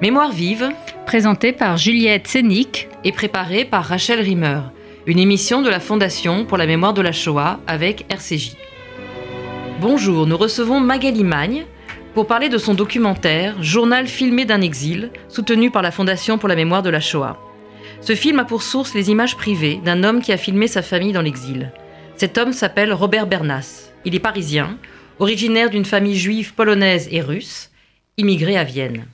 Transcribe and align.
Mémoire 0.00 0.30
vive, 0.30 0.70
présentée 1.06 1.52
par 1.52 1.76
Juliette 1.76 2.28
Sénic 2.28 2.88
et 3.02 3.10
préparée 3.10 3.64
par 3.64 3.84
Rachel 3.84 4.20
Rimmer, 4.20 4.60
une 5.06 5.18
émission 5.18 5.60
de 5.60 5.68
la 5.68 5.80
Fondation 5.80 6.44
pour 6.44 6.56
la 6.56 6.66
mémoire 6.66 6.94
de 6.94 7.02
la 7.02 7.10
Shoah 7.10 7.58
avec 7.66 8.06
RCJ. 8.08 8.52
Bonjour, 9.80 10.28
nous 10.28 10.36
recevons 10.36 10.78
Magali 10.78 11.24
Magne 11.24 11.66
pour 12.14 12.28
parler 12.28 12.48
de 12.48 12.58
son 12.58 12.74
documentaire 12.74 13.60
Journal 13.60 14.06
filmé 14.06 14.44
d'un 14.44 14.60
exil, 14.60 15.10
soutenu 15.28 15.72
par 15.72 15.82
la 15.82 15.90
Fondation 15.90 16.38
pour 16.38 16.48
la 16.48 16.54
mémoire 16.54 16.84
de 16.84 16.90
la 16.90 17.00
Shoah. 17.00 17.36
Ce 18.00 18.14
film 18.14 18.38
a 18.38 18.44
pour 18.44 18.62
source 18.62 18.94
les 18.94 19.10
images 19.10 19.36
privées 19.36 19.80
d'un 19.84 20.04
homme 20.04 20.22
qui 20.22 20.30
a 20.30 20.36
filmé 20.36 20.68
sa 20.68 20.82
famille 20.82 21.12
dans 21.12 21.22
l'exil. 21.22 21.72
Cet 22.14 22.38
homme 22.38 22.52
s'appelle 22.52 22.92
Robert 22.92 23.26
Bernas. 23.26 23.90
Il 24.04 24.14
est 24.14 24.20
parisien, 24.20 24.78
originaire 25.18 25.70
d'une 25.70 25.84
famille 25.84 26.16
juive 26.16 26.54
polonaise 26.54 27.08
et 27.10 27.20
russe, 27.20 27.72
immigré 28.16 28.56
à 28.56 28.62
Vienne. 28.62 29.06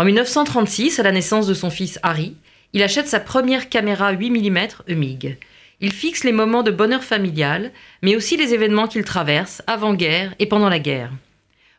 En 0.00 0.04
1936, 0.04 0.98
à 0.98 1.02
la 1.02 1.12
naissance 1.12 1.46
de 1.46 1.52
son 1.52 1.68
fils 1.68 1.98
Harry, 2.02 2.34
il 2.72 2.82
achète 2.82 3.06
sa 3.06 3.20
première 3.20 3.68
caméra 3.68 4.12
8 4.12 4.30
mm 4.30 4.58
EMIG. 4.88 5.36
Il 5.82 5.92
fixe 5.92 6.24
les 6.24 6.32
moments 6.32 6.62
de 6.62 6.70
bonheur 6.70 7.04
familial, 7.04 7.70
mais 8.00 8.16
aussi 8.16 8.38
les 8.38 8.54
événements 8.54 8.88
qu'il 8.88 9.04
traverse 9.04 9.60
avant-guerre 9.66 10.34
et 10.38 10.46
pendant 10.46 10.70
la 10.70 10.78
guerre. 10.78 11.10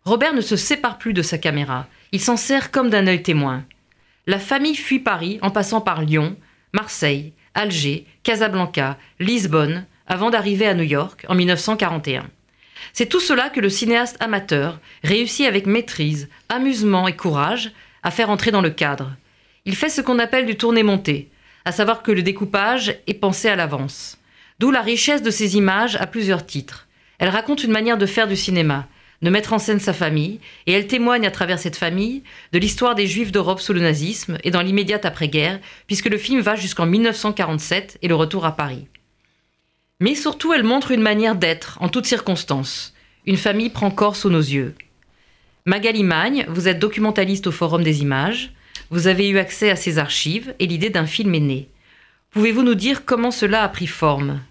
Robert 0.06 0.36
ne 0.36 0.42
se 0.42 0.56
sépare 0.56 1.00
plus 1.00 1.14
de 1.14 1.24
sa 1.24 1.40
caméra. 1.40 1.88
Il 2.12 2.22
s'en 2.22 2.38
sert 2.38 2.70
comme 2.70 2.92
d'un 2.92 3.08
œil 3.08 3.24
témoin. 3.24 3.64
La 4.28 4.38
famille 4.38 4.76
fuit 4.76 5.00
Paris 5.00 5.40
en 5.42 5.50
passant 5.50 5.82
par 5.82 6.04
Lyon, 6.04 6.36
Marseille, 6.74 7.34
Alger, 7.56 8.06
Casablanca, 8.22 9.00
Lisbonne, 9.20 9.88
avant 10.06 10.30
d'arriver 10.30 10.68
à 10.68 10.76
New 10.76 10.84
York 10.84 11.26
en 11.28 11.34
1941. 11.34 12.30
C'est 12.94 13.10
tout 13.10 13.20
cela 13.20 13.50
que 13.50 13.62
le 13.62 13.70
cinéaste 13.70 14.18
amateur 14.20 14.80
réussit 15.04 15.48
avec 15.48 15.66
maîtrise, 15.66 16.30
amusement 16.50 17.08
et 17.08 17.16
courage 17.16 17.72
à 18.04 18.12
faire 18.12 18.30
entrer 18.30 18.52
dans 18.52 18.62
le 18.62 18.70
cadre. 18.70 19.16
Il 19.66 19.76
fait 19.76 19.90
ce 19.90 20.02
qu'on 20.02 20.20
appelle 20.20 20.46
du 20.46 20.56
tourné-monté, 20.56 21.30
à 21.66 21.72
savoir 21.72 22.02
que 22.02 22.12
le 22.12 22.24
découpage 22.24 22.96
est 23.08 23.14
pensé 23.14 23.48
à 23.48 23.56
l'avance. 23.56 24.18
D'où 24.60 24.72
la 24.72 24.82
richesse 24.82 25.22
de 25.22 25.32
ces 25.32 25.58
images 25.58 25.96
à 25.96 26.08
plusieurs 26.08 26.46
titres. 26.46 26.88
Elle 27.20 27.30
raconte 27.30 27.64
une 27.64 27.72
manière 27.72 27.98
de 27.98 28.06
faire 28.06 28.28
du 28.28 28.36
cinéma, 28.36 28.88
de 29.22 29.30
mettre 29.30 29.54
en 29.54 29.60
scène 29.60 29.80
sa 29.80 29.94
famille, 29.94 30.40
et 30.66 30.72
elle 30.72 30.88
témoigne 30.88 31.28
à 31.28 31.32
travers 31.32 31.60
cette 31.60 31.76
famille 31.76 32.24
de 32.52 32.60
l'histoire 32.60 32.96
des 32.96 33.08
Juifs 33.08 33.32
d'Europe 33.32 33.60
sous 33.60 33.74
le 33.74 33.82
nazisme 33.82 34.38
et 34.44 34.52
dans 34.52 34.62
l'immédiate 34.62 35.06
après-guerre, 35.06 35.60
puisque 35.86 36.10
le 36.10 36.18
film 36.18 36.42
va 36.42 36.56
jusqu'en 36.56 36.86
1947 36.86 38.00
et 38.02 38.08
le 38.08 38.16
retour 38.16 38.46
à 38.46 38.56
Paris. 38.56 38.88
Mais 40.00 40.16
surtout, 40.16 40.54
elle 40.54 40.64
montre 40.64 40.92
une 40.92 41.02
manière 41.02 41.36
d'être 41.36 41.78
en 41.80 41.88
toutes 41.88 42.08
circonstances. 42.08 42.94
Une 43.28 43.38
famille 43.38 43.70
prend 43.70 43.92
corps 43.92 44.16
sous 44.16 44.32
nos 44.32 44.40
yeux. 44.40 44.74
Magali 45.66 46.04
Magne, 46.04 46.46
vous 46.50 46.68
êtes 46.68 46.80
documentaliste 46.80 47.46
au 47.46 47.52
Forum 47.52 47.84
des 47.84 48.02
images. 48.02 48.52
Vous 48.90 49.06
avez 49.06 49.30
eu 49.30 49.38
accès 49.38 49.70
à 49.70 49.76
ces 49.76 50.00
archives 50.00 50.56
et 50.58 50.66
l'idée 50.66 50.90
d'un 50.90 51.06
film 51.06 51.36
est 51.36 51.40
née. 51.40 51.70
Pouvez-vous 52.32 52.64
nous 52.64 52.76
dire 52.76 53.06
comment 53.06 53.30
cela 53.30 53.64
a 53.64 53.70
pris 53.70 53.86
forme? 53.86 54.42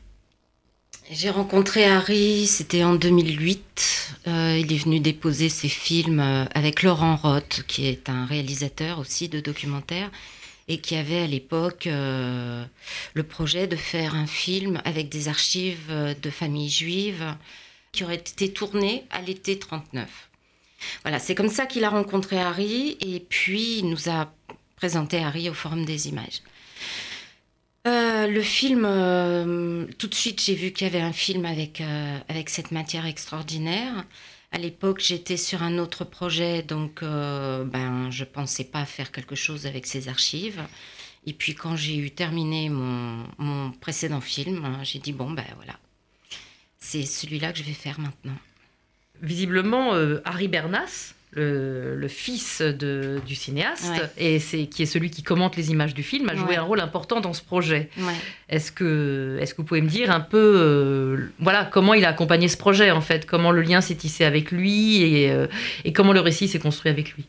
J'ai 1.10 1.30
rencontré 1.30 1.84
Harry, 1.84 2.46
c'était 2.46 2.84
en 2.84 2.94
2008. 2.94 4.18
Euh, 4.28 4.56
il 4.60 4.72
est 4.72 4.76
venu 4.76 5.00
déposer 5.00 5.48
ses 5.48 5.68
films 5.68 6.20
euh, 6.20 6.44
avec 6.54 6.84
Laurent 6.84 7.16
Roth, 7.16 7.64
qui 7.66 7.88
est 7.88 8.08
un 8.08 8.24
réalisateur 8.24 9.00
aussi 9.00 9.28
de 9.28 9.40
documentaires, 9.40 10.12
et 10.68 10.78
qui 10.78 10.94
avait 10.94 11.22
à 11.22 11.26
l'époque 11.26 11.88
euh, 11.88 12.64
le 13.14 13.22
projet 13.24 13.66
de 13.66 13.74
faire 13.74 14.14
un 14.14 14.28
film 14.28 14.80
avec 14.84 15.08
des 15.08 15.26
archives 15.26 15.92
de 16.22 16.30
familles 16.30 16.70
juives 16.70 17.34
qui 17.90 18.04
auraient 18.04 18.14
été 18.14 18.52
tournées 18.52 19.04
à 19.10 19.20
l'été 19.20 19.58
39. 19.58 20.29
Voilà, 21.02 21.18
c'est 21.18 21.34
comme 21.34 21.48
ça 21.48 21.66
qu'il 21.66 21.84
a 21.84 21.90
rencontré 21.90 22.38
Harry 22.38 22.96
et 23.00 23.20
puis 23.20 23.78
il 23.78 23.90
nous 23.90 24.08
a 24.08 24.32
présenté 24.76 25.18
Harry 25.18 25.50
au 25.50 25.54
Forum 25.54 25.84
des 25.84 26.08
images. 26.08 26.42
Euh, 27.86 28.26
le 28.26 28.42
film, 28.42 28.84
euh, 28.84 29.86
tout 29.98 30.06
de 30.06 30.14
suite, 30.14 30.42
j'ai 30.42 30.54
vu 30.54 30.72
qu'il 30.72 30.86
y 30.86 30.90
avait 30.90 31.00
un 31.00 31.12
film 31.12 31.46
avec, 31.46 31.80
euh, 31.80 32.18
avec 32.28 32.50
cette 32.50 32.72
matière 32.72 33.06
extraordinaire. 33.06 34.04
À 34.52 34.58
l'époque, 34.58 35.00
j'étais 35.00 35.36
sur 35.36 35.62
un 35.62 35.78
autre 35.78 36.04
projet, 36.04 36.62
donc 36.62 37.02
ben, 37.02 38.10
je 38.10 38.24
ne 38.24 38.28
pensais 38.28 38.64
pas 38.64 38.84
faire 38.84 39.12
quelque 39.12 39.36
chose 39.36 39.66
avec 39.66 39.86
ces 39.86 40.08
archives. 40.08 40.60
Et 41.26 41.32
puis, 41.32 41.54
quand 41.54 41.76
j'ai 41.76 41.96
eu 41.96 42.10
terminé 42.10 42.68
mon, 42.68 43.26
mon 43.38 43.70
précédent 43.70 44.20
film, 44.20 44.78
j'ai 44.82 44.98
dit 44.98 45.12
bon, 45.12 45.30
ben 45.30 45.44
voilà, 45.56 45.78
c'est 46.80 47.04
celui-là 47.04 47.52
que 47.52 47.58
je 47.58 47.64
vais 47.64 47.74
faire 47.74 48.00
maintenant 48.00 48.36
visiblement, 49.22 49.94
euh, 49.94 50.20
Harry 50.24 50.48
Bernas, 50.48 51.14
le, 51.32 52.08
fils 52.08 52.60
du 52.60 53.34
cinéaste, 53.34 53.92
et 54.18 54.38
c'est 54.38 54.66
qui 54.66 54.82
est 54.82 54.86
celui 54.86 55.10
qui 55.10 55.22
commente 55.22 55.56
les 55.56 55.70
images 55.70 55.94
du 55.94 56.02
film, 56.02 56.28
a 56.28 56.34
joué 56.34 56.56
un 56.56 56.62
rôle 56.62 56.80
important 56.80 57.20
dans 57.20 57.32
ce 57.32 57.42
projet. 57.42 57.88
Est-ce 58.48 58.72
que, 58.72 59.38
est 59.40 59.50
que 59.50 59.56
vous 59.56 59.64
pouvez 59.64 59.82
me 59.82 59.88
dire 59.88 60.10
un 60.10 60.20
peu, 60.20 60.38
euh, 60.38 61.30
voilà, 61.38 61.64
comment 61.64 61.94
il 61.94 62.04
a 62.04 62.08
accompagné 62.08 62.48
ce 62.48 62.56
projet 62.56 62.90
en 62.90 63.00
fait, 63.00 63.26
comment 63.26 63.52
le 63.52 63.62
lien 63.62 63.80
s'est 63.80 63.94
tissé 63.94 64.24
avec 64.24 64.50
lui 64.50 65.02
et, 65.02 65.30
euh, 65.30 65.46
et 65.84 65.92
comment 65.92 66.12
le 66.12 66.20
récit 66.20 66.48
s'est 66.48 66.58
construit 66.58 66.90
avec 66.90 67.14
lui? 67.14 67.26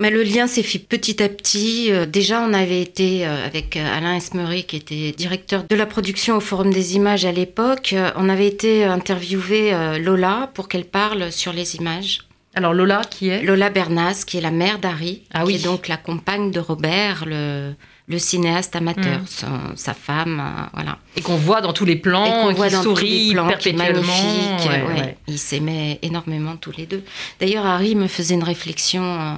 Mais 0.00 0.10
le 0.10 0.22
lien 0.22 0.46
s'est 0.46 0.62
fait 0.62 0.78
petit 0.78 1.22
à 1.22 1.28
petit. 1.28 1.92
Euh, 1.92 2.06
déjà, 2.06 2.40
on 2.40 2.52
avait 2.52 2.80
été 2.80 3.26
euh, 3.26 3.46
avec 3.46 3.76
euh, 3.76 3.96
Alain 3.96 4.16
Esmery, 4.16 4.64
qui 4.64 4.76
était 4.76 5.12
directeur 5.12 5.64
de 5.64 5.76
la 5.76 5.86
production 5.86 6.36
au 6.36 6.40
Forum 6.40 6.72
des 6.72 6.96
images 6.96 7.24
à 7.24 7.32
l'époque. 7.32 7.94
On 8.16 8.28
avait 8.28 8.48
été 8.48 8.84
interviewer 8.84 9.98
Lola 10.00 10.50
pour 10.54 10.68
qu'elle 10.68 10.84
parle 10.84 11.30
sur 11.30 11.52
les 11.52 11.76
images. 11.76 12.20
Alors 12.54 12.74
Lola, 12.74 13.02
qui 13.08 13.28
est? 13.28 13.42
Lola 13.42 13.70
Bernas, 13.70 14.24
qui 14.26 14.36
est 14.36 14.40
la 14.42 14.50
mère 14.50 14.78
d'Harry, 14.78 15.22
ah, 15.32 15.44
oui. 15.44 15.54
qui 15.54 15.60
est 15.60 15.64
donc 15.64 15.88
la 15.88 15.96
compagne 15.96 16.50
de 16.50 16.60
Robert, 16.60 17.24
le, 17.26 17.72
le 18.12 18.18
cinéaste 18.18 18.76
amateur, 18.76 19.20
mm. 19.20 19.74
sa 19.74 19.94
femme, 19.94 20.40
euh, 20.40 20.66
voilà. 20.74 20.98
Et 21.16 21.22
qu'on 21.22 21.36
voit 21.36 21.60
dans 21.60 21.72
tous 21.72 21.84
les 21.84 21.96
plans, 21.96 22.52
voit 22.52 22.70
dans 22.70 22.82
sourit 22.82 22.94
tous 22.94 23.28
les 23.28 23.34
plans, 23.34 23.48
perpétuellement. 23.48 24.56
Qui 24.58 24.68
ouais, 24.68 25.16
Ils 25.26 25.38
s'aimaient 25.38 25.98
énormément 26.02 26.56
tous 26.56 26.72
les 26.76 26.86
deux. 26.86 27.02
D'ailleurs, 27.40 27.66
Harry 27.66 27.94
me 27.94 28.06
faisait 28.06 28.34
une 28.34 28.44
réflexion 28.44 29.02
euh, 29.02 29.34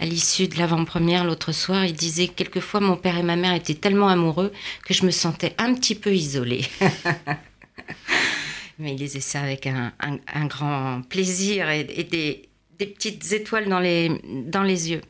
à 0.00 0.04
l'issue 0.04 0.48
de 0.48 0.58
l'avant-première 0.58 1.24
l'autre 1.24 1.52
soir. 1.52 1.84
Il 1.84 1.92
disait 1.92 2.28
quelquefois 2.28 2.80
mon 2.80 2.96
père 2.96 3.16
et 3.16 3.22
ma 3.22 3.36
mère 3.36 3.54
étaient 3.54 3.74
tellement 3.74 4.08
amoureux 4.08 4.52
que 4.84 4.94
je 4.94 5.04
me 5.04 5.10
sentais 5.10 5.54
un 5.58 5.74
petit 5.74 5.94
peu 5.94 6.14
isolée. 6.14 6.64
Mais 8.78 8.92
il 8.92 8.96
disait 8.96 9.20
ça 9.20 9.40
avec 9.40 9.66
un, 9.66 9.92
un, 10.00 10.46
grand 10.46 11.02
plaisir 11.08 11.70
et, 11.70 11.86
et 11.94 12.02
des, 12.02 12.48
des, 12.78 12.86
petites 12.86 13.32
étoiles 13.32 13.68
dans 13.68 13.78
les, 13.78 14.10
dans 14.46 14.64
les 14.64 14.90
yeux. 14.90 15.00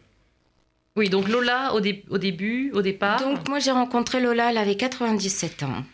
Oui, 0.97 1.09
donc 1.09 1.29
Lola 1.29 1.75
au, 1.75 1.79
au 1.79 2.19
début, 2.19 2.71
au 2.73 2.83
départ. 2.83 3.21
Donc 3.21 3.49
moi 3.49 3.59
j'ai 3.59 3.73
rencontré 3.73 4.21
Lola, 4.21 4.51
elle 4.51 4.59
avait 4.59 4.77
97 4.77 5.65
ans. 5.65 5.85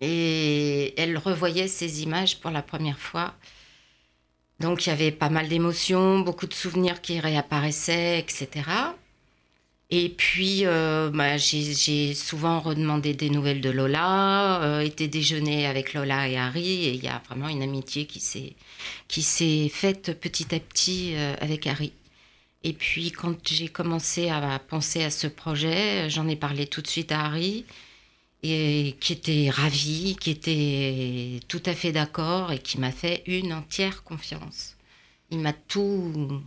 Et 0.00 0.94
elle 1.00 1.18
revoyait 1.18 1.68
ces 1.68 2.02
images 2.02 2.40
pour 2.40 2.50
la 2.50 2.62
première 2.62 2.98
fois. 2.98 3.34
Donc 4.60 4.86
il 4.86 4.90
y 4.90 4.92
avait 4.92 5.12
pas 5.12 5.28
mal 5.28 5.48
d'émotions, 5.48 6.20
beaucoup 6.20 6.46
de 6.46 6.54
souvenirs 6.54 7.00
qui 7.00 7.20
réapparaissaient, 7.20 8.18
etc. 8.18 8.48
Et 9.90 10.10
puis 10.10 10.66
euh, 10.66 11.10
bah, 11.10 11.38
j'ai 11.38 12.14
souvent 12.14 12.60
redemandé 12.60 13.14
des 13.14 13.30
nouvelles 13.30 13.60
de 13.60 13.70
Lola, 13.70 14.62
euh, 14.62 14.80
été 14.80 15.08
déjeuner 15.08 15.66
avec 15.66 15.94
Lola 15.94 16.28
et 16.28 16.36
Harry, 16.36 16.84
et 16.84 16.92
il 16.92 17.02
y 17.02 17.08
a 17.08 17.22
vraiment 17.26 17.48
une 17.48 17.62
amitié 17.62 18.06
qui 18.06 18.20
s'est 18.20 19.68
faite 19.70 20.18
petit 20.20 20.54
à 20.54 20.60
petit 20.60 21.14
euh, 21.16 21.34
avec 21.40 21.66
Harry. 21.66 21.92
Et 22.64 22.72
puis 22.72 23.12
quand 23.12 23.36
j'ai 23.46 23.68
commencé 23.68 24.28
à 24.28 24.58
penser 24.58 25.04
à 25.04 25.10
ce 25.10 25.26
projet, 25.26 26.10
j'en 26.10 26.28
ai 26.28 26.36
parlé 26.36 26.66
tout 26.66 26.82
de 26.82 26.88
suite 26.88 27.12
à 27.12 27.24
Harry, 27.24 27.64
et 28.42 28.96
qui 29.00 29.12
était 29.12 29.50
ravi, 29.50 30.16
qui 30.16 30.30
était 30.30 31.40
tout 31.48 31.62
à 31.66 31.74
fait 31.74 31.92
d'accord 31.92 32.52
et 32.52 32.58
qui 32.58 32.78
m'a 32.78 32.92
fait 32.92 33.22
une 33.26 33.52
entière 33.52 34.04
confiance. 34.04 34.76
Il 35.30 35.40
m'a 35.40 35.52
tout 35.52 36.40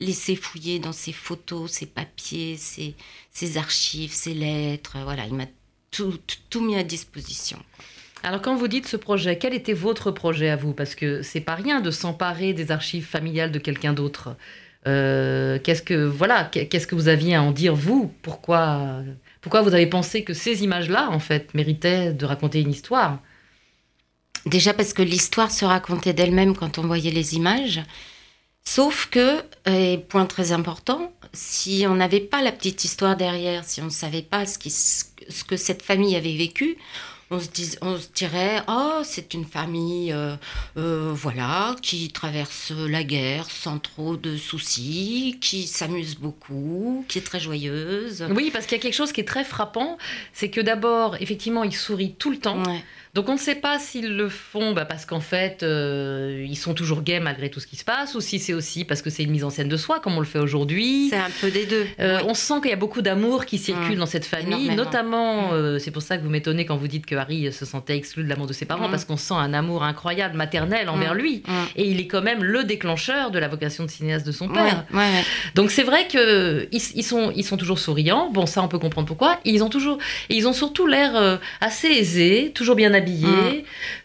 laissé 0.00 0.34
fouiller 0.36 0.80
dans 0.80 0.92
ses 0.92 1.12
photos, 1.12 1.70
ses 1.70 1.86
papiers, 1.86 2.56
ses, 2.56 3.56
archives, 3.56 4.12
ses 4.12 4.34
lettres. 4.34 4.96
Voilà, 5.04 5.26
il 5.26 5.34
m'a 5.34 5.46
tout, 5.90 6.18
tout, 6.50 6.60
mis 6.60 6.76
à 6.76 6.82
disposition. 6.82 7.62
Alors 8.24 8.42
quand 8.42 8.56
vous 8.56 8.68
dites 8.68 8.88
ce 8.88 8.96
projet, 8.96 9.38
quel 9.38 9.54
était 9.54 9.72
votre 9.72 10.10
projet 10.10 10.48
à 10.50 10.56
vous? 10.56 10.72
Parce 10.72 10.94
que 10.94 11.22
c'est 11.22 11.40
pas 11.40 11.54
rien 11.54 11.80
de 11.80 11.90
s'emparer 11.90 12.52
des 12.52 12.72
archives 12.72 13.06
familiales 13.06 13.52
de 13.52 13.58
quelqu'un 13.58 13.92
d'autre. 13.92 14.36
Euh, 14.86 15.58
qu'est-ce 15.62 15.82
que 15.82 15.94
voilà, 15.94 16.44
qu'est-ce 16.44 16.86
que 16.86 16.94
vous 16.94 17.08
aviez 17.08 17.34
à 17.34 17.42
en 17.42 17.52
dire 17.52 17.74
vous? 17.74 18.12
Pourquoi 18.22 19.02
pourquoi 19.40 19.62
vous 19.62 19.74
avez 19.74 19.86
pensé 19.86 20.24
que 20.24 20.32
ces 20.32 20.62
images-là 20.64 21.10
en 21.10 21.18
fait 21.18 21.52
méritaient 21.54 22.12
de 22.12 22.24
raconter 22.26 22.60
une 22.60 22.70
histoire? 22.70 23.18
Déjà 24.46 24.74
parce 24.74 24.92
que 24.92 25.02
l'histoire 25.02 25.50
se 25.50 25.64
racontait 25.64 26.12
d'elle-même 26.12 26.56
quand 26.56 26.78
on 26.78 26.86
voyait 26.86 27.10
les 27.10 27.34
images. 27.34 27.82
Sauf 28.64 29.08
que, 29.10 29.42
et 29.66 29.98
point 29.98 30.26
très 30.26 30.52
important, 30.52 31.12
si 31.34 31.84
on 31.86 31.94
n'avait 31.94 32.20
pas 32.20 32.42
la 32.42 32.52
petite 32.52 32.84
histoire 32.84 33.16
derrière, 33.16 33.64
si 33.64 33.82
on 33.82 33.86
ne 33.86 33.90
savait 33.90 34.22
pas 34.22 34.46
ce, 34.46 34.58
que 35.46 35.56
cette 35.56 35.82
famille 35.82 36.16
avait 36.16 36.36
vécu, 36.36 36.76
on 37.34 37.40
se, 37.40 37.50
dis, 37.50 37.76
on 37.82 37.98
se 37.98 38.08
dirait, 38.14 38.62
oh, 38.68 39.00
c'est 39.02 39.34
une 39.34 39.44
famille, 39.44 40.12
euh, 40.12 40.36
euh, 40.76 41.12
voilà, 41.14 41.74
qui 41.82 42.10
traverse 42.10 42.72
la 42.72 43.02
guerre 43.02 43.50
sans 43.50 43.78
trop 43.78 44.16
de 44.16 44.36
soucis, 44.36 45.38
qui 45.40 45.66
s'amuse 45.66 46.16
beaucoup, 46.16 47.04
qui 47.08 47.18
est 47.18 47.22
très 47.22 47.40
joyeuse. 47.40 48.24
Oui, 48.30 48.50
parce 48.52 48.66
qu'il 48.66 48.76
y 48.76 48.80
a 48.80 48.82
quelque 48.82 48.94
chose 48.94 49.12
qui 49.12 49.20
est 49.20 49.28
très 49.28 49.44
frappant, 49.44 49.98
c'est 50.32 50.50
que 50.50 50.60
d'abord, 50.60 51.16
effectivement, 51.20 51.64
il 51.64 51.74
sourit 51.74 52.14
tout 52.14 52.30
le 52.30 52.38
temps. 52.38 52.62
Ouais. 52.64 52.84
Donc 53.14 53.28
on 53.28 53.34
ne 53.34 53.38
sait 53.38 53.54
pas 53.54 53.78
s'ils 53.78 54.16
le 54.16 54.28
font 54.28 54.72
bah, 54.72 54.84
parce 54.84 55.06
qu'en 55.06 55.20
fait 55.20 55.62
euh, 55.62 56.44
ils 56.48 56.56
sont 56.56 56.74
toujours 56.74 57.02
gays 57.02 57.20
malgré 57.20 57.48
tout 57.48 57.60
ce 57.60 57.66
qui 57.68 57.76
se 57.76 57.84
passe 57.84 58.14
ou 58.16 58.20
si 58.20 58.40
c'est 58.40 58.54
aussi 58.54 58.84
parce 58.84 59.02
que 59.02 59.10
c'est 59.10 59.22
une 59.22 59.30
mise 59.30 59.44
en 59.44 59.50
scène 59.50 59.68
de 59.68 59.76
soi 59.76 60.00
comme 60.00 60.14
on 60.16 60.20
le 60.20 60.26
fait 60.26 60.40
aujourd'hui. 60.40 61.08
C'est 61.10 61.16
un 61.16 61.30
peu 61.40 61.50
des 61.50 61.66
deux. 61.66 61.86
Euh. 62.00 62.18
On 62.26 62.34
sent 62.34 62.54
qu'il 62.60 62.70
y 62.70 62.72
a 62.72 62.76
beaucoup 62.76 63.02
d'amour 63.02 63.44
qui 63.46 63.58
circule 63.58 63.96
Mm. 63.96 64.00
dans 64.00 64.06
cette 64.06 64.24
famille, 64.24 64.64
Énormément. 64.66 64.76
notamment, 64.84 65.42
Mm. 65.48 65.52
euh, 65.54 65.78
c'est 65.78 65.90
pour 65.92 66.02
ça 66.02 66.16
que 66.18 66.22
vous 66.24 66.28
m'étonnez 66.30 66.66
quand 66.66 66.76
vous 66.76 66.88
dites 66.88 67.06
que 67.06 67.14
Harry 67.14 67.52
se 67.52 67.64
sentait 67.64 67.96
exclu 67.96 68.24
de 68.24 68.28
l'amour 68.28 68.46
de 68.48 68.52
ses 68.52 68.64
parents, 68.64 68.88
Mm. 68.88 68.90
parce 68.90 69.04
qu'on 69.04 69.16
sent 69.16 69.34
un 69.34 69.54
amour 69.54 69.84
incroyable, 69.84 70.36
maternel 70.36 70.88
envers 70.88 71.14
lui. 71.14 71.42
Et 71.76 71.88
il 71.88 72.00
est 72.00 72.06
quand 72.08 72.22
même 72.22 72.42
le 72.42 72.64
déclencheur 72.64 73.30
de 73.30 73.38
la 73.38 73.46
vocation 73.46 73.84
de 73.84 73.90
cinéaste 73.90 74.26
de 74.26 74.32
son 74.32 74.48
père. 74.48 74.84
ouais, 74.92 74.98
ouais. 74.98 75.24
Donc 75.54 75.70
c'est 75.70 75.84
vrai 75.84 76.08
que 76.08 76.66
ils, 76.72 76.82
ils 76.96 77.04
sont, 77.04 77.32
ils 77.36 77.44
sont 77.44 77.56
toujours 77.56 77.78
souriants. 77.78 78.30
Bon, 78.32 78.46
ça 78.46 78.60
on 78.62 78.68
peut 78.68 78.78
comprendre 78.80 79.06
pourquoi. 79.06 79.38
Ils 79.44 79.62
ont 79.62 79.70
toujours, 79.70 79.98
et 80.30 80.34
ils 80.34 80.48
ont 80.48 80.52
surtout 80.52 80.88
l'air 80.88 81.38
assez 81.60 81.86
aisés, 81.88 82.50
toujours 82.54 82.74
bien 82.74 82.92
habillés. 82.92 83.03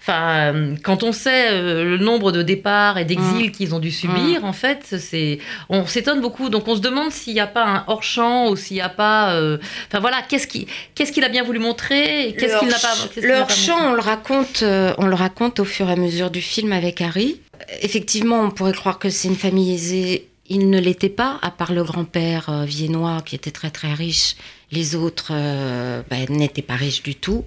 Enfin, 0.01 0.53
euh, 0.53 0.75
quand 0.83 1.03
on 1.03 1.11
sait 1.11 1.51
euh, 1.51 1.83
le 1.83 1.97
nombre 1.97 2.31
de 2.31 2.41
départs 2.41 2.97
et 2.97 3.05
d'exils 3.05 3.51
qu'ils 3.51 3.75
ont 3.75 3.79
dû 3.79 3.91
subir, 3.91 4.45
en 4.45 4.53
fait, 4.53 4.95
c'est, 4.99 5.39
on 5.69 5.85
s'étonne 5.85 6.21
beaucoup. 6.21 6.49
Donc 6.49 6.67
on 6.67 6.75
se 6.75 6.81
demande 6.81 7.11
s'il 7.11 7.33
n'y 7.33 7.39
a 7.39 7.47
pas 7.47 7.65
un 7.65 7.83
hors 7.87 8.03
champ 8.03 8.49
ou 8.49 8.55
s'il 8.55 8.75
n'y 8.75 8.81
a 8.81 8.89
pas, 8.89 9.33
euh, 9.33 9.57
enfin 9.87 9.99
voilà, 9.99 10.21
qu'est-ce 10.27 10.47
qui, 10.47 10.67
qu'est-ce 10.95 11.11
qu'il 11.11 11.23
a 11.23 11.29
bien 11.29 11.43
voulu 11.43 11.59
montrer, 11.59 12.35
qu'est-ce 12.37 12.59
qu'il 12.59 12.67
n'a 12.67 12.79
pas. 12.79 13.45
pas 13.45 13.53
chant, 13.53 13.73
montré. 13.73 13.89
on 13.89 13.93
le 13.93 14.01
raconte, 14.01 14.63
euh, 14.63 14.93
on 14.97 15.07
le 15.07 15.15
raconte 15.15 15.59
au 15.59 15.65
fur 15.65 15.89
et 15.89 15.93
à 15.93 15.95
mesure 15.95 16.29
du 16.31 16.41
film 16.41 16.71
avec 16.71 17.01
Harry. 17.01 17.41
Effectivement, 17.81 18.41
on 18.41 18.51
pourrait 18.51 18.73
croire 18.73 18.99
que 18.99 19.09
c'est 19.09 19.27
une 19.27 19.35
famille 19.35 19.73
aisée. 19.73 20.27
Il 20.47 20.69
ne 20.69 20.79
l'était 20.79 21.09
pas, 21.09 21.37
à 21.41 21.51
part 21.51 21.73
le 21.73 21.83
grand-père 21.83 22.49
euh, 22.49 22.65
viennois 22.65 23.21
qui 23.23 23.35
était 23.35 23.51
très 23.51 23.69
très 23.69 23.93
riche. 23.93 24.35
Les 24.71 24.95
autres 24.95 25.31
euh, 25.31 26.01
ben, 26.09 26.25
n'étaient 26.29 26.63
pas 26.63 26.75
riches 26.75 27.03
du 27.03 27.15
tout. 27.15 27.45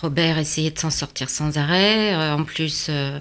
Robert 0.00 0.38
essayait 0.38 0.70
de 0.70 0.78
s'en 0.78 0.90
sortir 0.90 1.28
sans 1.28 1.58
arrêt. 1.58 2.14
Euh, 2.14 2.34
en 2.34 2.44
plus, 2.44 2.86
euh, 2.88 3.18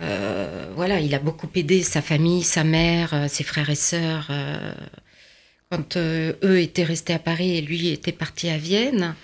euh, 0.00 0.66
voilà, 0.76 1.00
il 1.00 1.14
a 1.14 1.18
beaucoup 1.18 1.48
aidé 1.54 1.82
sa 1.82 2.02
famille, 2.02 2.42
sa 2.42 2.64
mère, 2.64 3.26
ses 3.28 3.44
frères 3.44 3.70
et 3.70 3.74
sœurs. 3.74 4.30
quand 5.70 5.96
eux 5.96 6.60
étaient 6.60 6.84
restés 6.84 7.14
à 7.14 7.18
Paris 7.18 7.56
et 7.56 7.60
lui 7.62 7.88
était 7.88 8.12
parti 8.12 8.50
à 8.50 8.58
Vienne. 8.58 9.14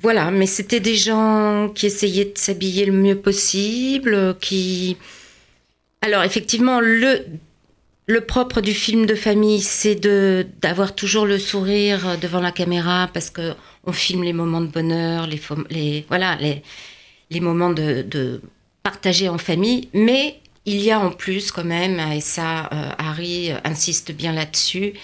Voilà, 0.00 0.30
mais 0.30 0.46
c'était 0.46 0.80
des 0.80 0.96
gens 0.96 1.70
qui 1.74 1.86
essayaient 1.86 2.26
de 2.26 2.38
s'habiller 2.38 2.84
le 2.86 2.92
mieux 2.92 3.18
possible, 3.18 4.36
qui... 4.40 4.96
Alors 6.00 6.22
effectivement, 6.22 6.80
le, 6.80 7.26
le 8.08 8.22
propre 8.22 8.62
du 8.62 8.72
film 8.72 9.04
de 9.04 9.14
famille, 9.14 9.60
c'est 9.60 9.94
de 9.94 10.46
d'avoir 10.62 10.94
toujours 10.94 11.26
le 11.26 11.38
sourire 11.38 12.18
devant 12.18 12.40
la 12.40 12.52
caméra 12.52 13.08
parce 13.12 13.28
que 13.28 13.54
on 13.84 13.92
filme 13.92 14.24
les 14.24 14.32
moments 14.32 14.62
de 14.62 14.66
bonheur, 14.66 15.26
les, 15.26 15.40
les 15.68 16.06
voilà, 16.08 16.34
les, 16.36 16.62
les 17.30 17.40
moments 17.40 17.70
de, 17.70 18.02
de 18.02 18.40
partager 18.82 19.28
en 19.28 19.36
famille, 19.36 19.88
mais 19.92 20.40
il 20.64 20.80
y 20.80 20.90
a 20.90 20.98
en 20.98 21.10
plus 21.10 21.50
quand 21.52 21.64
même, 21.64 22.00
et 22.12 22.20
ça 22.22 22.70
euh, 22.72 22.90
Harry 22.98 23.52
insiste 23.64 24.12
bien 24.12 24.32
là-dessus, 24.32 24.94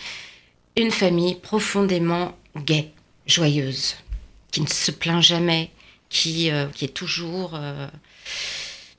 une 0.77 0.91
famille 0.91 1.35
profondément 1.35 2.37
gaie, 2.57 2.91
joyeuse, 3.27 3.97
qui 4.51 4.63
ne 4.63 4.67
se 4.67 4.91
plaint 4.91 5.23
jamais, 5.23 5.71
qui, 6.09 6.51
euh, 6.51 6.67
qui 6.75 6.87
est 6.87 6.95
toujours 6.95 7.53
euh, 7.55 7.87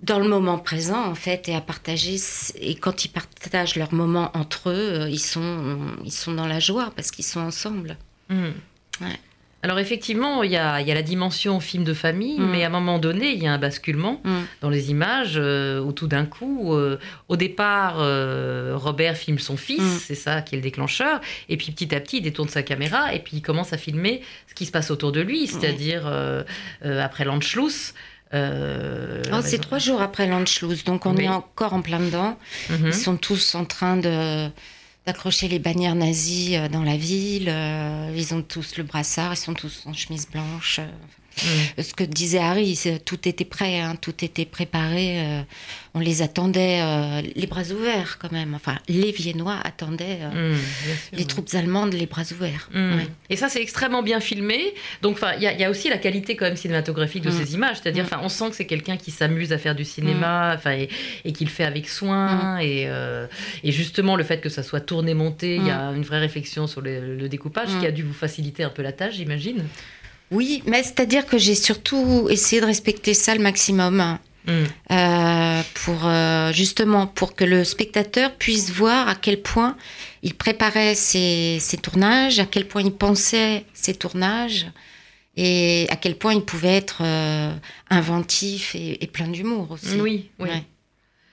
dans 0.01 0.19
le 0.19 0.27
moment 0.27 0.57
présent 0.57 1.05
en 1.05 1.15
fait 1.15 1.47
et 1.49 1.55
à 1.55 1.61
partager. 1.61 2.17
Et 2.59 2.75
quand 2.75 3.05
ils 3.05 3.09
partagent 3.09 3.75
leur 3.75 3.93
moment 3.93 4.31
entre 4.35 4.69
eux, 4.69 5.01
euh, 5.01 5.09
ils 5.09 5.19
sont, 5.19 5.79
ils 6.03 6.11
sont 6.11 6.33
dans 6.33 6.47
la 6.47 6.59
joie 6.59 6.91
parce 6.95 7.11
qu'ils 7.11 7.25
sont 7.25 7.39
ensemble. 7.41 7.97
Mm. 8.29 8.45
Ouais. 9.01 9.19
Alors 9.63 9.79
effectivement, 9.79 10.43
il 10.43 10.51
y 10.51 10.57
a, 10.57 10.79
il 10.79 10.87
y 10.87 10.91
a 10.91 10.93
la 10.93 11.01
dimension 11.01 11.59
film 11.59 11.83
de 11.83 11.95
famille, 11.95 12.37
Mm. 12.39 12.49
mais 12.51 12.63
à 12.63 12.67
un 12.67 12.69
moment 12.69 12.99
donné, 12.99 13.31
il 13.31 13.41
y 13.41 13.47
a 13.47 13.53
un 13.53 13.57
basculement 13.57 14.21
Mm. 14.23 14.29
dans 14.61 14.69
les 14.69 14.91
images 14.91 15.35
euh, 15.37 15.79
où 15.81 15.91
tout 15.91 16.05
d'un 16.05 16.25
coup, 16.25 16.75
euh, 16.75 16.99
au 17.29 17.35
départ, 17.35 17.95
euh, 17.97 18.73
Robert 18.75 19.17
filme 19.17 19.39
son 19.39 19.57
fils, 19.57 19.81
c'est 20.05 20.13
ça 20.13 20.43
qui 20.43 20.53
est 20.53 20.59
le 20.59 20.61
déclencheur, 20.61 21.19
et 21.49 21.57
puis 21.57 21.71
petit 21.71 21.95
à 21.95 21.99
petit, 21.99 22.17
il 22.17 22.21
détourne 22.21 22.49
sa 22.49 22.61
caméra 22.61 23.11
et 23.15 23.19
puis 23.19 23.37
il 23.37 23.41
commence 23.41 23.73
à 23.73 23.77
filmer 23.79 24.21
ce 24.47 24.53
qui 24.53 24.67
se 24.67 24.71
passe 24.71 24.91
autour 24.91 25.11
de 25.11 25.21
lui, 25.21 25.47
c'est-à-dire 25.47 26.03
euh, 26.05 26.43
euh, 26.83 27.03
après 27.03 27.25
l'Anschluss. 27.25 27.95
Euh, 28.35 29.21
Oh, 29.33 29.39
c'est 29.43 29.59
trois 29.59 29.79
jours 29.79 30.01
après 30.01 30.27
l'Anschluss, 30.27 30.83
donc 30.83 31.05
on 31.05 31.15
Oui. 31.15 31.25
est 31.25 31.29
encore 31.29 31.73
en 31.73 31.81
plein 31.81 31.99
dedans. 31.99 32.37
Mhm. 32.69 32.87
Ils 32.87 32.93
sont 32.93 33.17
tous 33.17 33.55
en 33.55 33.65
train 33.65 33.97
de 33.97 34.49
d'accrocher 35.05 35.47
les 35.47 35.59
bannières 35.59 35.93
nazies 35.93 36.55
euh, 36.57 36.67
dans 36.67 36.81
la 36.81 36.97
ville. 36.97 37.47
euh, 37.47 38.11
Ils 38.15 38.33
ont 38.33 38.41
tous 38.41 38.75
le 38.77 38.83
brassard, 38.83 39.33
ils 39.33 39.37
sont 39.37 39.53
tous 39.53 39.83
en 39.85 39.93
chemise 39.93 40.27
blanche. 40.27 40.79
Mhm. 41.43 41.83
ce 41.83 41.93
que 41.93 42.03
disait 42.03 42.39
Harry, 42.39 42.79
tout 43.05 43.27
était 43.27 43.45
prêt, 43.45 43.79
hein, 43.79 43.95
tout 43.99 44.23
était 44.23 44.45
préparé. 44.45 45.19
euh, 45.19 45.41
on 45.97 45.99
les 46.01 46.21
attendait 46.21 46.81
euh, 46.81 47.21
les 47.35 47.47
bras 47.47 47.63
ouverts 47.71 48.17
quand 48.19 48.31
même. 48.33 48.53
Enfin, 48.53 48.77
les 48.89 49.13
Viennois 49.13 49.57
attendaient 49.63 50.19
euh, 50.23 50.53
sûr, 50.55 50.63
les 51.13 51.19
ouais. 51.19 51.23
troupes 51.25 51.47
allemandes 51.53 51.93
les 51.93 52.05
bras 52.05 52.23
ouverts. 52.33 52.69
Mm. 52.73 52.95
Ouais. 52.97 53.07
Et 53.29 53.37
ça, 53.37 53.47
c'est 53.47 53.61
extrêmement 53.61 54.03
bien 54.03 54.19
filmé. 54.19 54.73
Donc, 55.01 55.19
il 55.37 55.43
y, 55.43 55.47
a- 55.47 55.53
il 55.53 55.59
y 55.59 55.63
a 55.63 55.69
aussi 55.69 55.87
la 55.89 55.97
qualité 55.97 56.35
quand 56.35 56.43
même 56.45 56.57
cinématographique 56.57 57.23
de 57.23 57.29
Mm. 57.29 57.45
ces 57.45 57.53
images. 57.53 57.77
C'est-à-dire, 57.81 58.05
Mm. 58.05 58.19
on 58.23 58.29
sent 58.29 58.49
que 58.49 58.55
c'est 58.57 58.65
quelqu'un 58.67 58.97
qui 58.97 59.11
s'amuse 59.11 59.53
à 59.53 59.57
faire 59.57 59.73
du 59.75 59.85
cinéma, 59.85 60.59
et, 60.67 60.89
et 61.23 61.31
qui 61.31 61.45
le 61.45 61.49
fait 61.49 61.63
avec 61.63 61.85
Mm. 61.85 61.87
soin. 61.89 62.59
Et, 62.59 62.89
et 63.63 63.71
justement, 63.71 64.17
le 64.17 64.23
fait 64.25 64.41
que 64.41 64.49
ça 64.49 64.63
soit 64.63 64.81
tourné, 64.81 65.13
monté, 65.13 65.55
il 65.55 65.65
y 65.65 65.71
a 65.71 65.91
une 65.95 66.03
vraie 66.03 66.19
réflexion 66.19 66.67
sur 66.67 66.81
le, 66.81 67.15
le 67.15 67.29
découpage 67.29 67.69
Mm. 67.69 67.79
qui 67.79 67.85
a 67.87 67.91
dû 67.91 68.03
vous 68.03 68.13
faciliter 68.13 68.63
un 68.65 68.69
peu 68.69 68.81
la 68.81 68.91
tâche, 68.91 69.15
j'imagine. 69.15 69.63
Oui, 70.31 70.63
mais 70.65 70.83
c'est-à-dire 70.83 71.25
que 71.25 71.37
j'ai 71.37 71.55
surtout 71.55 72.27
essayé 72.29 72.61
de 72.61 72.65
respecter 72.65 73.13
ça 73.13 73.35
le 73.35 73.41
maximum. 73.41 73.99
hein. 74.01 74.19
Mm. 74.47 74.51
euh, 74.91 75.61
pour 75.73 76.05
euh, 76.05 76.53
justement 76.53 77.07
pour 77.07 77.33
que 77.35 77.43
le 77.43 77.63
spectateur 77.63 78.31
puisse 78.35 78.69
voir 78.69 79.09
à 79.09 79.15
quel 79.15 79.41
point 79.41 79.75
il 80.21 80.35
préparait 80.35 80.93
ses, 80.93 81.57
ses 81.59 81.77
tournages, 81.77 82.37
à 82.37 82.45
quel 82.45 82.67
point 82.67 82.83
il 82.83 82.91
pensait 82.91 83.65
ses 83.73 83.95
tournages 83.95 84.67
et 85.35 85.87
à 85.89 85.95
quel 85.95 86.15
point 86.15 86.35
il 86.35 86.41
pouvait 86.41 86.75
être 86.75 86.99
euh, 87.01 87.51
inventif 87.89 88.75
et, 88.75 89.03
et 89.03 89.07
plein 89.07 89.27
d'humour 89.29 89.71
aussi. 89.71 89.99
Oui, 89.99 90.29
oui. 90.39 90.49
Ouais. 90.49 90.63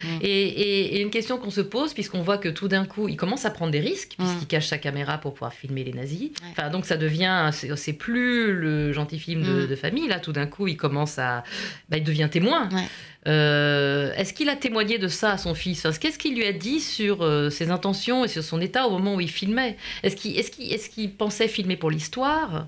Mm. 0.03 0.09
Et, 0.23 0.27
et- 0.49 0.97
et 0.97 1.01
une 1.03 1.11
question 1.11 1.39
qu'on 1.39 1.51
se 1.51 1.61
pose, 1.61 1.95
puisqu'on 1.95 2.23
voit 2.23 2.39
que 2.39 2.49
tout 2.49 2.69
d'un 2.69 2.85
coup, 2.85 3.09
il 3.09 3.17
commence 3.17 3.45
à 3.45 3.51
prendre 3.51 3.73
des 3.73 3.81
risques, 3.81 4.15
Mm. 4.19 4.25
puisqu'il 4.25 4.47
cache 4.47 4.67
sa 4.69 4.79
caméra 4.79 5.19
pour 5.19 5.35
pouvoir 5.35 5.53
filmer 5.53 5.85
les 5.85 5.93
nazis. 5.93 6.31
Ouais. 6.43 6.49
Enfin, 6.53 6.71
donc 6.71 6.87
ça 6.87 6.97
devient, 6.97 7.51
c'est 7.77 7.93
plus 7.93 8.53
le 8.53 8.93
gentil 8.93 9.19
film 9.19 9.43
de, 9.43 9.65
Mm. 9.65 9.67
de 9.69 9.77
famille. 9.77 10.09
Là, 10.09 10.21
tout 10.21 10.33
d'un 10.33 10.47
coup, 10.47 10.67
il 10.69 10.77
commence 10.77 11.19
à, 11.19 11.45
bah, 11.89 11.97
il 11.99 12.05
devient 12.05 12.29
témoin. 12.31 12.69
Ouais. 12.71 12.85
Euh, 13.29 14.13
Est-ce 14.17 14.33
qu'il 14.33 14.49
a 14.49 14.57
témoigné 14.57 14.99
de 14.99 15.07
ça 15.09 15.33
à 15.33 15.39
son 15.39 15.55
fils? 15.55 15.87
Qu'est-ce 16.01 16.19
qu'il 16.19 16.35
lui 16.35 16.45
a 16.45 16.53
dit 16.53 16.81
sur 16.81 17.23
euh, 17.23 17.51
ses 17.51 17.71
intentions 17.71 18.25
et 18.25 18.29
sur 18.29 18.43
son 18.43 18.61
état 18.61 18.87
au 18.89 18.91
moment 18.91 19.15
où 19.15 19.21
il 19.21 19.31
filmait? 19.31 19.77
Est-ce 20.03 20.17
qu'il 20.17 20.37
est 20.37 20.63
est 20.69 21.09
pensait 21.09 21.47
filmer 21.49 21.77
pour 21.77 21.91
l'histoire? 21.91 22.67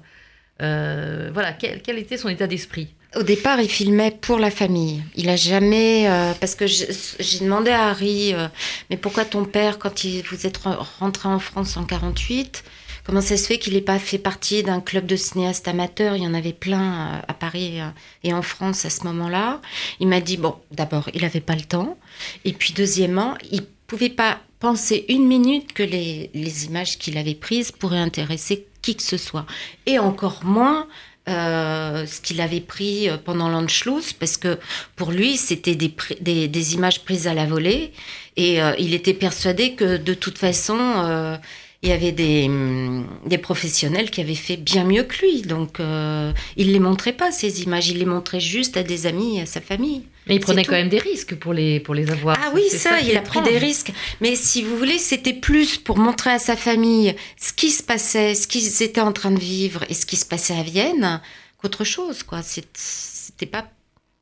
Euh, 0.63 1.31
Voilà, 1.33 1.53
quel, 1.53 1.83
quel 1.83 1.99
était 1.99 2.17
son 2.17 2.29
état 2.29 2.47
d'esprit? 2.47 2.89
Au 3.17 3.23
départ, 3.23 3.61
il 3.61 3.69
filmait 3.69 4.11
pour 4.11 4.39
la 4.39 4.51
famille. 4.51 5.03
Il 5.15 5.29
a 5.29 5.37
jamais, 5.37 6.09
euh, 6.09 6.33
parce 6.41 6.55
que 6.57 6.67
j'ai 6.67 7.39
demandé 7.41 7.71
à 7.71 7.89
Harry, 7.89 8.35
euh, 8.35 8.49
mais 8.91 8.97
pourquoi 8.97 9.25
ton 9.25 9.45
père, 9.45 9.79
quand 9.79 10.03
il, 10.03 10.23
vous 10.25 10.47
êtes 10.47 10.59
re- 10.65 10.85
rentré 10.99 11.29
en 11.29 11.39
France 11.39 11.77
en 11.77 11.85
48, 11.85 12.65
comment 13.05 13.21
ça 13.21 13.37
se 13.37 13.47
fait 13.47 13.59
qu'il 13.59 13.75
n'ait 13.75 13.81
pas 13.81 14.01
fait 14.01 14.19
partie 14.19 14.65
d'un 14.65 14.81
club 14.81 15.07
de 15.07 15.15
cinéastes 15.15 15.69
amateurs? 15.69 16.17
Il 16.17 16.25
y 16.25 16.27
en 16.27 16.35
avait 16.35 16.53
plein 16.53 16.81
euh, 17.15 17.21
à 17.29 17.35
Paris 17.35 17.79
et 18.25 18.33
en 18.35 18.43
France 18.43 18.85
à 18.85 18.91
ce 18.91 19.05
moment-là. 19.05 19.61
Il 20.01 20.09
m'a 20.09 20.21
dit 20.21 20.37
bon, 20.37 20.57
d'abord, 20.73 21.09
il 21.15 21.23
n'avait 21.23 21.41
pas 21.41 21.55
le 21.55 21.63
temps, 21.63 21.97
et 22.45 22.53
puis 22.53 22.73
deuxièmement, 22.75 23.35
il 23.53 23.63
pouvait 23.87 24.09
pas 24.09 24.41
penser 24.59 25.05
une 25.09 25.27
minute 25.27 25.73
que 25.73 25.83
les 25.85 26.65
images 26.65 26.99
qu'il 26.99 27.17
avait 27.19 27.35
prises 27.35 27.71
pourraient 27.71 27.99
intéresser 27.99 28.67
qui 28.83 28.97
que 28.97 29.03
ce 29.03 29.19
soit, 29.19 29.47
et 29.87 29.99
encore 30.01 30.41
moins 30.45 30.89
euh, 31.29 32.07
ce 32.07 32.21
qu'il 32.21 32.41
avait 32.41 32.61
pris 32.61 33.09
euh, 33.09 33.17
pendant 33.17 33.49
l'Anschluss, 33.49 34.13
parce 34.13 34.37
que 34.37 34.59
pour 34.97 35.11
lui, 35.11 35.37
c'était 35.37 35.75
des, 35.75 35.95
des, 36.21 36.49
des 36.49 36.75
images 36.75 37.01
prises 37.05 37.27
à 37.27 37.35
la 37.35 37.47
volée, 37.47 37.93
et 38.37 38.61
euh, 38.63 38.75
il 38.79 38.95
était 38.95 39.15
persuadé 39.15 39.75
que 39.75 39.97
de 39.97 40.15
toute 40.15 40.39
façon, 40.39 40.79
euh, 40.79 41.37
il 41.83 41.89
y 41.91 41.93
avait 41.93 42.13
des, 42.13 42.47
hum, 42.47 43.07
des 43.27 43.39
professionnels 43.39 44.11
qui 44.11 44.21
avaient 44.21 44.35
fait 44.35 44.57
bien 44.57 44.85
mieux 44.85 45.05
que 45.05 45.19
lui. 45.21 45.43
Donc, 45.43 45.81
euh, 45.81 46.33
il 46.57 46.69
ne 46.69 46.73
les 46.73 46.81
montrait 46.81 47.13
pas, 47.13 47.31
ces 47.31 47.63
images, 47.63 47.89
il 47.89 47.99
les 47.99 48.07
montrait 48.07 48.41
juste 48.41 48.77
à 48.77 48.83
des 48.83 49.07
amis, 49.07 49.41
à 49.41 49.47
sa 49.47 49.61
famille. 49.61 50.03
Mais 50.27 50.37
il 50.37 50.41
prenait 50.41 50.63
tout. 50.63 50.71
quand 50.71 50.77
même 50.77 50.89
des 50.89 50.99
risques 50.99 51.35
pour 51.35 51.53
les, 51.53 51.81
pour 51.81 51.95
les 51.95 52.11
avoir. 52.11 52.39
Ah 52.41 52.51
oui, 52.55 52.69
ça, 52.71 53.01
il 53.01 53.17
a 53.17 53.21
pris 53.21 53.43
des 53.43 53.59
risques. 53.59 53.93
Mais 54.21 54.37
si 54.37 54.63
vous 54.63 54.77
voulez, 54.77 54.99
c'était 54.99 55.35
plus 55.35 55.77
pour 55.77 55.99
montrer 55.99 56.31
à 56.31 56.39
sa 56.39 56.57
famille 56.57 57.15
ce 57.37 57.53
qui 57.53 57.71
se 57.71 57.83
passait, 57.83 58.35
ce 58.35 58.47
qu'ils 58.47 58.83
étaient 58.83 59.01
en 59.01 59.13
train 59.13 59.31
de 59.31 59.41
vivre 59.41 59.85
et 59.89 59.95
ce 59.95 60.07
qui 60.07 60.17
se 60.17 60.25
passait 60.25 60.59
à 60.59 60.63
Vienne, 60.63 61.21
qu'autre 61.59 61.85
chose, 61.85 62.23
quoi. 62.23 62.41
C'était 62.43 63.47
pas, 63.47 63.71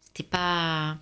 c'était 0.07 0.29
pas 0.29 0.97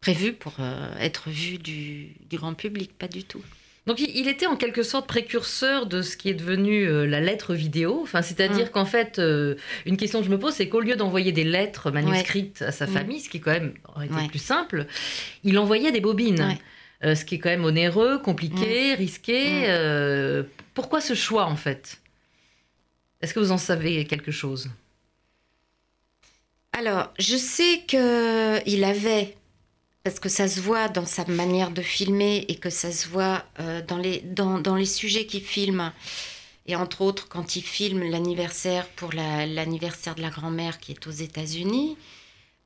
prévu 0.00 0.32
pour 0.32 0.54
être 1.00 1.30
vu 1.30 1.58
du, 1.58 2.14
du 2.30 2.36
grand 2.36 2.54
public, 2.54 2.96
pas 2.96 3.08
du 3.08 3.24
tout. 3.24 3.42
Donc 3.86 4.00
il 4.00 4.26
était 4.26 4.46
en 4.46 4.56
quelque 4.56 4.82
sorte 4.82 5.06
précurseur 5.06 5.86
de 5.86 6.02
ce 6.02 6.16
qui 6.16 6.28
est 6.28 6.34
devenu 6.34 6.88
euh, 6.88 7.06
la 7.06 7.20
lettre 7.20 7.54
vidéo. 7.54 8.00
Enfin, 8.02 8.20
c'est-à-dire 8.20 8.66
mm. 8.66 8.70
qu'en 8.70 8.84
fait, 8.84 9.20
euh, 9.20 9.54
une 9.86 9.96
question 9.96 10.18
que 10.18 10.26
je 10.26 10.30
me 10.30 10.38
pose, 10.38 10.54
c'est 10.54 10.68
qu'au 10.68 10.80
lieu 10.80 10.96
d'envoyer 10.96 11.30
des 11.30 11.44
lettres 11.44 11.92
manuscrites 11.92 12.62
à 12.62 12.72
sa 12.72 12.86
mm. 12.86 12.90
famille, 12.90 13.20
ce 13.20 13.28
qui 13.28 13.40
quand 13.40 13.52
même 13.52 13.74
aurait 13.94 14.06
été 14.06 14.28
plus 14.28 14.40
simple, 14.40 14.86
il 15.44 15.56
envoyait 15.58 15.92
des 15.92 16.00
bobines. 16.00 16.56
Euh, 17.04 17.14
ce 17.14 17.24
qui 17.24 17.36
est 17.36 17.38
quand 17.38 17.50
même 17.50 17.64
onéreux, 17.64 18.18
compliqué, 18.18 18.92
mm. 18.92 18.96
risqué. 18.96 20.52
pourquoi 20.74 21.00
ce 21.00 21.14
choix 21.14 21.44
en 21.46 21.56
fait? 21.56 22.00
Est-ce 23.22 23.34
que 23.34 23.40
vous 23.40 23.52
en 23.52 23.58
savez 23.58 24.04
quelque 24.04 24.32
chose? 24.32 24.68
Alors, 26.72 27.12
je 27.18 27.36
sais 27.36 27.82
qu'il 27.86 28.84
avait 28.84 29.36
parce 30.06 30.20
que 30.20 30.28
ça 30.28 30.46
se 30.46 30.60
voit 30.60 30.86
dans 30.86 31.04
sa 31.04 31.24
manière 31.24 31.72
de 31.72 31.82
filmer 31.82 32.44
et 32.46 32.54
que 32.54 32.70
ça 32.70 32.92
se 32.92 33.08
voit 33.08 33.42
euh, 33.58 33.82
dans, 33.82 33.96
les, 33.96 34.20
dans, 34.20 34.60
dans, 34.60 34.76
les 34.76 34.86
sujets 34.86 35.26
qu'il 35.26 35.42
filme. 35.42 35.90
Et 36.66 36.76
entre 36.76 37.02
autres, 37.02 37.26
quand 37.28 37.56
il 37.56 37.62
filme 37.62 38.04
l'anniversaire 38.04 38.86
pour 38.86 39.12
l'anniversaire 39.12 40.14
de 40.14 40.22
la 40.22 40.30
grand-mère 40.30 40.78
qui 40.78 40.92
est 40.92 41.08
aux 41.08 41.10
États-Unis, 41.10 41.96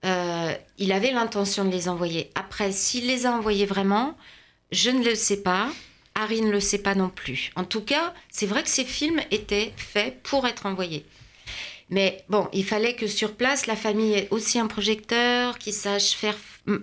euh, 0.05 0.53
il 0.77 0.93
avait 0.93 1.13
l'intention 1.13 1.65
de 1.65 1.71
les 1.71 1.89
envoyer. 1.89 2.31
Après, 2.35 2.73
s'il 2.73 3.07
les 3.07 3.25
a 3.25 3.33
envoyés 3.33 3.65
vraiment, 3.65 4.19
je 4.71 4.91
ne 4.91 5.03
le 5.03 5.15
sais 5.15 5.43
pas. 5.43 5.71
Harry 6.15 6.43
ne 6.43 6.51
le 6.51 6.61
sait 6.61 6.83
pas 6.83 6.95
non 6.95 7.09
plus. 7.09 7.53
En 7.57 7.65
tout 7.65 7.81
cas, 7.81 8.13
c'est 8.29 8.45
vrai 8.45 8.63
que 8.63 8.69
ces 8.69 8.85
films 8.85 9.23
étaient 9.31 9.73
faits 9.79 10.23
pour 10.25 10.47
être 10.47 10.67
envoyés. 10.67 11.07
Mais 11.91 12.25
bon, 12.29 12.49
il 12.53 12.65
fallait 12.65 12.95
que 12.95 13.07
sur 13.07 13.35
place, 13.35 13.67
la 13.67 13.77
famille 13.77 14.15
ait 14.15 14.29
aussi 14.31 14.59
un 14.59 14.69
projecteur, 14.69 15.59
qui 15.59 15.73
sache 15.73 16.13
faire 16.13 16.37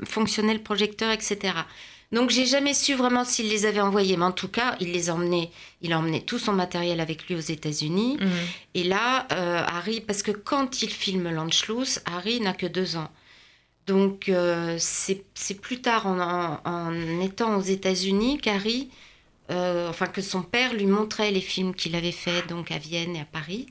fonctionner 0.06 0.54
le 0.54 0.62
projecteur, 0.62 1.12
etc. 1.12 1.54
Donc 2.12 2.30
j'ai 2.30 2.46
jamais 2.46 2.74
su 2.74 2.94
vraiment 2.94 3.26
s'il 3.26 3.50
les 3.50 3.66
avait 3.66 3.82
envoyés, 3.82 4.16
mais 4.16 4.26
en 4.26 4.32
tout 4.32 4.48
cas, 4.48 4.76
il 4.80 4.92
les 4.92 5.10
emmenait, 5.10 5.50
il 5.82 5.92
a 5.92 6.00
emmené 6.00 6.22
tout 6.22 6.40
son 6.40 6.54
matériel 6.54 7.02
avec 7.02 7.28
lui 7.28 7.36
aux 7.36 7.40
États-Unis. 7.40 8.18
Mhm. 8.20 8.30
Et 8.76 8.84
là, 8.84 9.28
euh, 9.34 9.64
Harry, 9.68 10.00
parce 10.00 10.24
que 10.24 10.32
quand 10.32 10.82
il 10.82 10.90
filme 10.90 11.30
L'Anschluss, 11.30 12.02
Harry 12.06 12.40
n'a 12.40 12.54
que 12.54 12.66
deux 12.66 12.96
ans. 12.96 13.10
Donc 13.88 14.28
euh, 14.30 14.78
c'est 14.80 15.62
plus 15.62 15.82
tard 15.82 16.08
en, 16.08 17.22
étant 17.22 17.58
aux 17.58 17.62
États-Unis 17.62 18.38
qu'Harry, 18.38 18.90
euh, 19.50 19.90
enfin 19.90 20.08
que 20.08 20.22
son 20.22 20.42
père 20.42 20.74
lui 20.74 20.86
montrait 20.86 21.32
les 21.32 21.42
films 21.42 21.74
qu'il 21.74 21.96
avait 21.96 22.12
faits 22.12 22.48
donc 22.48 22.72
à 22.72 22.78
Vienne 22.78 23.16
et 23.16 23.22
à 23.22 23.26
Paris. 23.26 23.68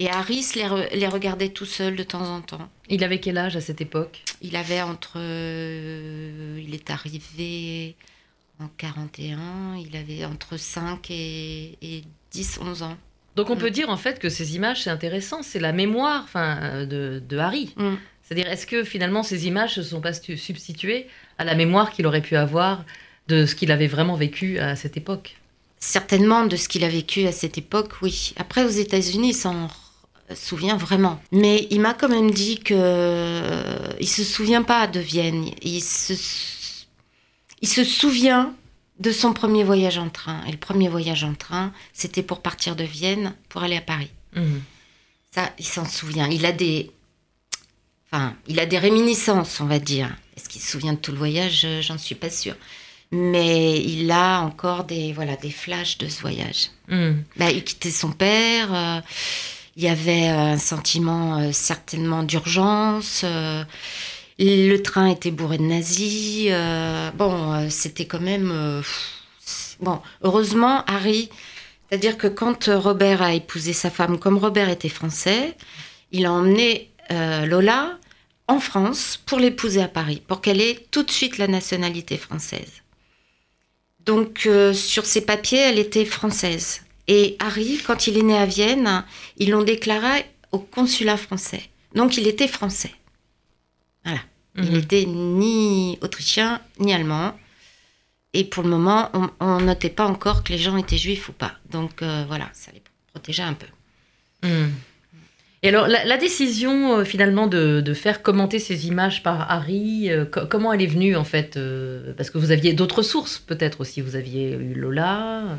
Et 0.00 0.08
Harris 0.08 0.52
les, 0.56 1.06
regardait 1.06 1.50
tout 1.50 1.66
seul 1.66 1.94
de 1.94 2.02
temps 2.02 2.26
en 2.26 2.40
temps. 2.40 2.70
Il 2.88 3.04
avait 3.04 3.20
quel 3.20 3.36
âge 3.36 3.54
à 3.56 3.60
cette 3.60 3.82
époque? 3.82 4.22
Il 4.40 4.56
avait 4.56 4.80
entre. 4.80 5.12
Euh, 5.16 6.58
il 6.64 6.74
est 6.74 6.88
arrivé 6.88 7.94
en 8.58 8.68
41, 8.78 9.76
il 9.76 9.94
avait 9.96 10.24
entre 10.24 10.56
5 10.56 11.10
et, 11.10 12.02
10, 12.32 12.60
11 12.62 12.82
ans. 12.82 12.96
Donc 13.36 13.50
on 13.50 13.56
peut 13.56 13.70
dire 13.70 13.90
en 13.90 13.98
fait 13.98 14.18
que 14.18 14.30
ces 14.30 14.56
images, 14.56 14.84
c'est 14.84 14.90
intéressant, 14.90 15.42
c'est 15.42 15.60
la 15.60 15.72
mémoire 15.72 16.22
enfin, 16.24 16.86
de, 16.86 17.38
Harry. 17.38 17.74
Mm. 17.76 17.94
C'est-à-dire, 18.22 18.50
est-ce 18.50 18.66
que 18.66 18.84
finalement 18.84 19.22
ces 19.22 19.46
images 19.46 19.76
ne 19.76 19.82
sont 19.82 20.00
pas 20.00 20.14
substituées 20.14 21.08
à 21.36 21.44
la 21.44 21.54
mémoire 21.54 21.90
qu'il 21.90 22.06
aurait 22.06 22.22
pu 22.22 22.36
avoir 22.36 22.84
de 23.28 23.44
ce 23.44 23.54
qu'il 23.54 23.70
avait 23.70 23.86
vraiment 23.86 24.14
vécu 24.14 24.58
à 24.58 24.76
cette 24.76 24.96
époque? 24.96 25.36
Certainement 25.78 26.46
de 26.46 26.56
ce 26.56 26.68
qu'il 26.68 26.84
a 26.84 26.88
vécu 26.88 27.26
à 27.26 27.32
cette 27.32 27.58
époque, 27.58 27.92
oui. 28.02 28.34
Après, 28.36 28.64
aux 28.64 28.68
États-Unis, 28.68 29.30
il 29.30 29.34
s'en 29.34 29.68
souvient 30.34 30.76
vraiment. 30.76 31.20
Mais 31.32 31.66
il 31.70 31.80
m'a 31.80 31.94
quand 31.94 32.08
même 32.08 32.30
dit 32.30 32.58
que 32.58 32.74
euh, 32.76 33.88
il 34.00 34.08
se 34.08 34.24
souvient 34.24 34.62
pas 34.62 34.86
de 34.86 35.00
Vienne. 35.00 35.50
Il 35.62 35.82
se, 35.82 36.14
il 37.62 37.68
se 37.68 37.84
souvient 37.84 38.54
de 38.98 39.12
son 39.12 39.32
premier 39.32 39.64
voyage 39.64 39.98
en 39.98 40.10
train. 40.10 40.44
Et 40.46 40.52
le 40.52 40.58
premier 40.58 40.88
voyage 40.88 41.24
en 41.24 41.34
train, 41.34 41.72
c'était 41.92 42.22
pour 42.22 42.42
partir 42.42 42.76
de 42.76 42.84
Vienne 42.84 43.34
pour 43.48 43.62
aller 43.62 43.76
à 43.76 43.80
Paris. 43.80 44.10
Mhm. 44.34 44.62
Ça, 45.32 45.50
il 45.58 45.66
s'en 45.66 45.84
souvient. 45.84 46.28
Il 46.28 46.44
a 46.44 46.52
des, 46.52 46.90
enfin, 48.10 48.34
il 48.46 48.58
a 48.60 48.66
des 48.66 48.78
réminiscences, 48.78 49.60
on 49.60 49.66
va 49.66 49.78
dire. 49.78 50.14
Est-ce 50.36 50.48
qu'il 50.48 50.60
se 50.60 50.70
souvient 50.70 50.92
de 50.92 50.98
tout 50.98 51.12
le 51.12 51.18
voyage? 51.18 51.66
J'en 51.80 51.98
suis 51.98 52.14
pas 52.14 52.30
sûre. 52.30 52.56
Mais 53.12 53.80
il 53.82 54.10
a 54.10 54.40
encore 54.40 54.84
des, 54.84 55.12
voilà, 55.12 55.36
des 55.36 55.50
flashs 55.50 55.98
de 55.98 56.08
ce 56.08 56.20
voyage. 56.20 56.70
Mhm. 56.88 57.24
Bah, 57.36 57.50
il 57.50 57.64
quittait 57.64 57.90
son 57.90 58.12
père. 58.12 58.74
Euh, 58.74 59.00
il 59.80 59.84
y 59.84 59.88
avait 59.88 60.28
euh, 60.28 60.52
un 60.52 60.58
sentiment 60.58 61.38
euh, 61.38 61.52
certainement 61.52 62.22
d'urgence. 62.22 63.22
Euh, 63.24 63.64
le 64.38 64.76
train 64.76 65.06
était 65.06 65.30
bourré 65.30 65.56
de 65.56 65.62
nazis. 65.62 66.50
bon, 67.14 67.68
c'était 67.70 68.04
quand 68.04 68.20
même. 68.20 68.82
bon, 69.80 70.00
heureusement, 70.22 70.82
Harry, 70.86 71.28
c'est-à-dire 71.88 72.16
que 72.16 72.26
quand 72.26 72.70
Robert 72.72 73.20
a 73.20 73.34
épousé 73.34 73.74
sa 73.74 73.90
femme, 73.90 74.18
comme 74.18 74.38
Robert 74.38 74.70
était 74.70 74.88
français, 74.88 75.56
il 76.10 76.24
a 76.24 76.32
emmené 76.32 76.90
Lola 77.10 77.98
en 78.48 78.60
France 78.60 79.20
pour 79.26 79.38
l'épouser 79.38 79.82
à 79.82 79.88
Paris, 79.88 80.22
pour 80.26 80.40
qu'elle 80.40 80.62
ait 80.62 80.86
tout 80.90 81.02
de 81.02 81.10
suite 81.10 81.36
la 81.36 81.46
nationalité 81.46 82.16
française. 82.16 82.80
Donc, 84.06 84.48
sur 84.72 85.04
ses 85.04 85.20
papiers, 85.20 85.58
elle 85.58 85.78
était 85.78 86.06
française. 86.06 86.80
Et 87.12 87.34
Harry, 87.40 87.80
quand 87.84 88.06
il 88.06 88.16
est 88.18 88.22
né 88.22 88.38
à 88.38 88.46
Vienne, 88.46 89.02
ils 89.36 89.50
l'ont 89.50 89.64
déclaré 89.64 90.24
au 90.52 90.60
consulat 90.60 91.16
français. 91.16 91.60
Donc 91.92 92.16
il 92.16 92.28
était 92.28 92.46
français. 92.46 92.92
Voilà. 94.04 94.20
Il 94.56 94.70
n'était 94.70 95.06
mhm. 95.06 95.38
ni 95.38 95.98
autrichien 96.02 96.60
ni 96.78 96.94
allemand. 96.94 97.36
Et 98.32 98.44
pour 98.44 98.62
le 98.62 98.68
moment, 98.68 99.10
on 99.40 99.58
ne 99.58 99.64
notait 99.64 99.90
pas 99.90 100.06
encore 100.06 100.44
que 100.44 100.52
les 100.52 100.58
gens 100.58 100.76
étaient 100.76 100.96
juifs 100.96 101.28
ou 101.28 101.32
pas. 101.32 101.54
Donc 101.72 102.00
euh, 102.00 102.24
voilà, 102.28 102.48
ça 102.52 102.70
les 102.72 102.82
protégeait 103.12 103.42
un 103.42 103.54
peu. 103.54 103.66
Mhm. 104.46 104.70
Et 105.64 105.68
alors, 105.68 105.88
la, 105.88 106.16
décision 106.16 106.98
euh, 106.98 107.04
finalement 107.04 107.48
de, 107.48 107.92
faire 107.92 108.22
commenter 108.22 108.60
ces 108.60 108.86
images 108.86 109.24
par 109.24 109.50
Harry, 109.50 110.12
euh, 110.12 110.24
comment 110.24 110.72
elle 110.72 110.80
est 110.80 110.86
venue 110.86 111.16
en 111.16 111.24
fait 111.24 111.58
Parce 112.16 112.30
que 112.30 112.38
vous 112.38 112.52
aviez 112.52 112.72
d'autres 112.72 113.02
sources 113.02 113.40
peut-être 113.40 113.80
aussi. 113.80 114.00
Vous 114.00 114.14
aviez 114.14 114.52
eu 114.52 114.74
Lola. 114.74 115.58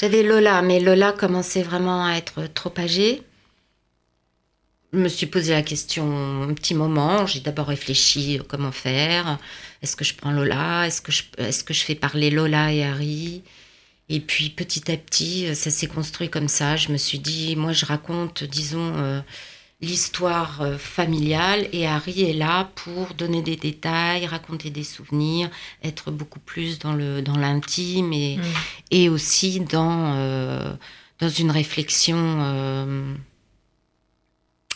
J'avais 0.00 0.22
Lola, 0.22 0.62
mais 0.62 0.80
Lola 0.80 1.12
commençait 1.12 1.62
vraiment 1.62 2.06
à 2.06 2.14
être 2.14 2.46
trop 2.54 2.72
âgée. 2.78 3.22
Je 4.94 4.98
me 4.98 5.08
suis 5.08 5.26
posé 5.26 5.52
la 5.52 5.60
question 5.60 6.42
un 6.42 6.54
petit 6.54 6.72
moment. 6.72 7.26
J'ai 7.26 7.40
d'abord 7.40 7.66
réfléchi 7.66 8.40
comment 8.48 8.72
faire. 8.72 9.38
Est-ce 9.82 9.96
que 9.96 10.04
je 10.04 10.14
prends 10.14 10.30
Lola? 10.30 10.86
Est-ce 10.86 11.02
que, 11.02 11.12
je, 11.12 11.84
fais 11.84 11.94
parler 11.94 12.30
Lola 12.30 12.72
et 12.72 12.82
Harry? 12.82 13.42
Et 14.08 14.20
puis 14.20 14.48
petit 14.48 14.90
à 14.90 14.96
petit, 14.96 15.54
ça 15.54 15.70
s'est 15.70 15.86
construit 15.86 16.30
comme 16.30 16.48
ça. 16.48 16.76
Je 16.76 16.92
me 16.92 16.96
suis 16.96 17.18
dit, 17.18 17.54
moi 17.54 17.74
je 17.74 17.84
raconte, 17.84 18.42
disons, 18.42 18.94
euh, 18.96 19.20
l'histoire 19.82 20.60
euh, 20.60 20.78
familiale 20.78 21.68
et 21.72 21.86
Harry 21.86 22.22
est 22.22 22.34
là 22.34 22.70
pour 22.74 23.14
donner 23.14 23.42
des 23.42 23.56
détails, 23.56 24.26
raconter 24.26 24.70
des 24.70 24.84
souvenirs, 24.84 25.50
être 25.82 26.10
beaucoup 26.10 26.40
plus 26.40 26.78
dans 26.78 26.92
le 26.92 27.22
dans 27.22 27.36
l'intime 27.36 28.12
et, 28.12 28.36
mm. 28.36 28.42
et 28.90 29.08
aussi 29.08 29.60
dans 29.60 30.14
euh, 30.16 30.74
dans 31.18 31.28
une 31.28 31.50
réflexion 31.50 32.16
euh, 32.18 33.14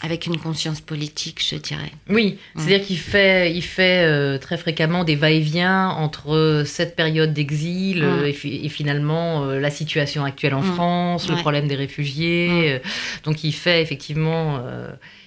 avec 0.04 0.26
une 0.26 0.36
conscience 0.36 0.82
politique, 0.82 1.42
je 1.42 1.56
dirais. 1.56 1.90
Oui, 2.10 2.38
mm. 2.54 2.60
c'est-à-dire 2.60 2.86
qu'il 2.86 2.98
fait, 2.98 3.52
il 3.54 3.62
fait 3.62 4.04
euh, 4.04 4.36
très 4.36 4.58
fréquemment 4.58 5.02
des 5.02 5.16
va-et-vient 5.16 5.88
entre 5.88 6.64
cette 6.66 6.94
période 6.94 7.32
d'exil 7.32 8.02
mm. 8.02 8.04
euh, 8.04 8.26
et, 8.26 8.68
finalement 8.68 9.44
euh, 9.44 9.58
la 9.58 9.70
situation 9.70 10.22
actuelle 10.22 10.54
en 10.54 10.60
mm. 10.60 10.74
France, 10.74 11.30
le 11.30 11.36
problème 11.36 11.68
des 11.68 11.74
réfugiés. 11.74 12.80
donc 13.24 13.44
il 13.44 13.52
fait 13.52 13.80
effectivement, 13.80 14.62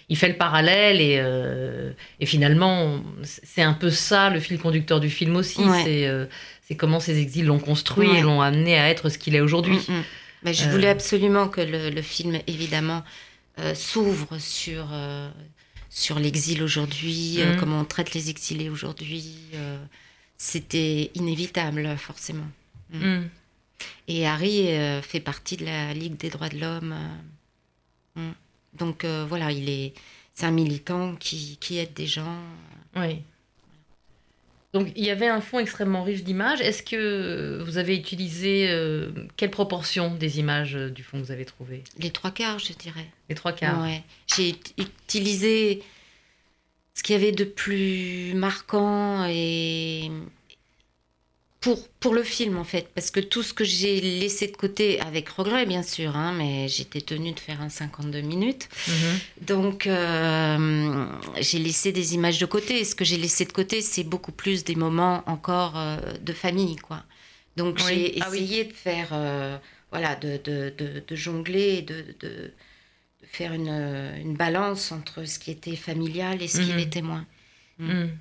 il 0.09 0.17
fait 0.17 0.29
le 0.29 0.35
parallèle 0.35 1.01
et, 1.01 1.21
et 2.19 2.25
finalement 2.25 3.01
c'est 3.23 3.63
un 3.63 3.73
peu 3.73 3.89
ça 3.89 4.29
le 4.29 4.39
fil 4.39 4.59
conducteur 4.59 4.99
du 4.99 5.09
film 5.09 5.35
aussi. 5.35 5.61
C'est 5.83 6.75
comment 6.75 6.99
ces 6.99 7.19
exils 7.19 7.45
l'ont 7.45 7.59
construit 7.59 8.09
et 8.09 8.21
l'ont 8.21 8.41
amené 8.41 8.77
à 8.77 8.89
être 8.89 9.09
ce 9.09 9.17
qu'il 9.17 9.35
est 9.35 9.41
aujourd'hui. 9.41 9.79
Mais 10.43 10.53
je 10.53 10.69
voulais 10.69 10.89
absolument 10.89 11.47
que 11.47 11.61
le, 11.61 11.89
le 11.89 12.01
film, 12.03 12.37
évidemment, 12.45 13.03
euh, 13.59 13.73
s'ouvre 13.73 14.37
sur, 14.37 14.89
euh, 14.91 15.29
sur 15.89 16.19
l'exil 16.19 16.61
aujourd'hui, 16.61 17.41
euh, 17.41 17.55
mm. 17.55 17.59
comment 17.59 17.79
on 17.79 17.85
traite 17.85 18.13
les 18.13 18.29
exilés 18.29 18.69
aujourd'hui. 18.69 19.35
C'était 20.37 21.09
inévitable, 21.15 21.97
forcément. 21.97 22.47
Mm. 22.91 22.99
Mm. 22.99 23.29
Et 24.07 24.27
Harry 24.27 24.67
fait 25.01 25.19
partie 25.19 25.57
de 25.57 25.65
la 25.65 25.93
Ligue 25.93 26.17
des 26.17 26.29
droits 26.29 26.49
de 26.49 26.59
l'homme. 26.59 26.95
Donc 28.73 29.05
voilà, 29.05 29.51
il 29.51 29.69
est, 29.69 29.93
c'est 30.33 30.45
un 30.45 30.51
militant 30.51 31.15
qui, 31.15 31.57
qui, 31.59 31.77
aide 31.77 31.93
des 31.93 32.07
gens. 32.07 32.39
Oui. 32.95 33.21
Donc 34.73 34.91
il 34.95 35.05
y 35.05 35.09
avait 35.09 35.27
un 35.27 35.41
fond 35.41 35.59
extrêmement 35.59 36.03
riche 36.03 36.23
d'images. 36.23 36.61
Est-ce 36.61 36.83
que 36.83 37.63
vous 37.65 37.77
avez 37.77 37.95
utilisé 37.95 38.67
euh, 38.69 39.09
quelle 39.37 39.51
proportion 39.51 40.13
des 40.13 40.39
images 40.39 40.75
euh, 40.75 40.89
du 40.89 41.03
fond 41.03 41.19
que 41.19 41.25
vous 41.25 41.31
avez 41.31 41.45
trouvé? 41.45 41.83
Les 41.99 42.11
trois 42.11 42.31
quarts, 42.31 42.59
je 42.59 42.73
dirais. 42.73 43.07
Les 43.29 43.35
trois 43.35 43.53
quarts. 43.53 43.81
Ouais. 43.81 44.03
J'ai 44.27 44.55
utilisé 44.77 45.81
ce 46.93 47.03
qu'il 47.03 47.13
y 47.13 47.15
avait 47.15 47.31
de 47.31 47.43
plus 47.43 48.33
marquant 48.33 49.25
et 49.29 50.11
pour, 51.59 51.87
pour 51.99 52.13
le 52.13 52.23
film 52.23 52.57
en 52.57 52.63
fait, 52.63 52.87
parce 52.93 53.09
que 53.11 53.19
tout 53.19 53.41
ce 53.43 53.53
que 53.53 53.63
j'ai 53.63 53.99
laissé 53.99 54.47
de 54.47 54.55
côté, 54.55 54.99
avec 55.01 55.27
regret 55.29 55.65
bien 55.65 55.81
sûr, 55.83 56.15
hein, 56.15 56.33
mais 56.37 56.67
j'étais 56.67 57.01
tenue 57.01 57.31
de 57.33 57.39
faire 57.39 57.61
un 57.61 57.69
52 57.69 58.21
minutes, 58.21 58.69
Mhm. 58.87 59.19
donc 59.41 59.87
euh, 59.87 61.05
j'ai 61.39 61.59
laissé 61.59 61.91
des 61.91 62.13
images 62.13 62.37
de 62.39 62.45
côté. 62.45 62.79
Et 62.79 62.85
ce 62.85 62.95
que 62.95 63.03
j'ai 63.05 63.17
laissé 63.17 63.45
de 63.45 63.51
côté, 63.51 63.81
c'est 63.81 64.03
beaucoup 64.03 64.31
plus 64.31 64.63
des 64.63 64.75
moments 64.75 65.23
encore 65.27 65.77
euh, 65.77 65.97
de 66.21 66.33
famille, 66.33 66.75
quoi. 66.77 67.03
Donc 67.55 67.77
Oui. 67.77 67.83
j'ai 67.87 68.21
Ah 68.21 68.27
oui. 68.29 68.37
essayé 68.43 68.63
de 68.65 68.73
faire, 68.73 69.09
euh, 69.13 69.57
voilà, 69.91 70.15
de, 70.15 70.39
de, 70.43 70.73
de, 70.77 71.03
de 71.07 71.15
jongler, 71.15 71.81
de, 71.81 72.05
de, 72.19 72.51
faire 73.23 73.51
une, 73.53 73.69
une 74.23 74.35
balance 74.37 74.91
entre 74.91 75.25
ce 75.25 75.39
qui 75.39 75.51
était 75.51 75.75
familial 75.75 76.41
et 76.41 76.47
ce 76.47 76.61
qui 76.61 76.69
Mhm. 76.71 76.77
l'était 76.77 77.01
moins. 77.01 77.25
Mhm. 77.79 78.11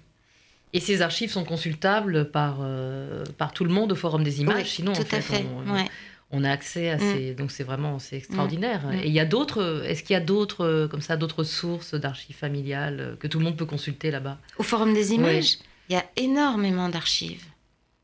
Et 0.76 0.80
ces 0.80 1.00
archives 1.02 1.30
sont 1.30 1.44
consultables 1.44 2.30
par, 2.30 2.58
euh, 2.60 3.24
par 3.38 3.52
tout 3.52 3.64
le 3.64 3.70
monde 3.70 3.92
au 3.92 3.94
Forum 3.94 4.22
des 4.22 4.40
images. 4.42 4.62
Oui, 4.64 4.68
Sinon, 4.68 4.92
tout 4.92 5.00
en 5.00 5.04
fait, 5.04 5.16
à 5.16 5.20
fait. 5.22 5.44
on, 5.66 5.72
ouais. 5.74 5.86
on 6.30 6.44
a 6.44 6.50
accès 6.50 6.90
à 6.90 6.96
Mm. 6.96 7.00
ces. 7.00 7.34
Donc 7.34 7.50
c'est 7.50 7.64
vraiment 7.64 7.98
c'est 7.98 8.16
extraordinaire. 8.18 8.86
Mm. 8.86 8.92
Et 8.94 9.06
il 9.06 9.12
y 9.12 9.20
a 9.20 9.24
d'autres. 9.24 9.84
Est-ce 9.86 10.02
qu'il 10.02 10.14
y 10.14 10.16
a 10.16 10.20
d'autres 10.20 10.64
euh, 10.66 10.86
comme 10.88 11.00
ça 11.00 11.16
d'autres 11.16 11.44
sources 11.44 11.94
d'archives 11.94 12.36
familiales 12.36 13.00
euh, 13.00 13.16
que 13.16 13.26
tout 13.26 13.38
le 13.38 13.44
monde 13.44 13.56
peut 13.56 13.64
consulter 13.66 14.10
là-bas? 14.10 14.38
Au 14.58 14.62
Forum 14.62 14.92
des 14.92 15.12
images, 15.14 15.58
il 15.88 15.94
y 15.94 15.96
a 15.96 16.04
énormément 16.16 16.88
d'archives. 16.90 17.44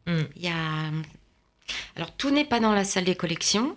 Mm. 0.07 0.21
Il 0.37 0.43
y 0.43 0.49
a... 0.49 0.91
Alors, 1.97 2.11
tout 2.17 2.31
n'est 2.31 2.45
pas 2.45 2.59
dans 2.61 2.73
la 2.73 2.85
salle 2.85 3.05
des 3.05 3.14
collections, 3.14 3.76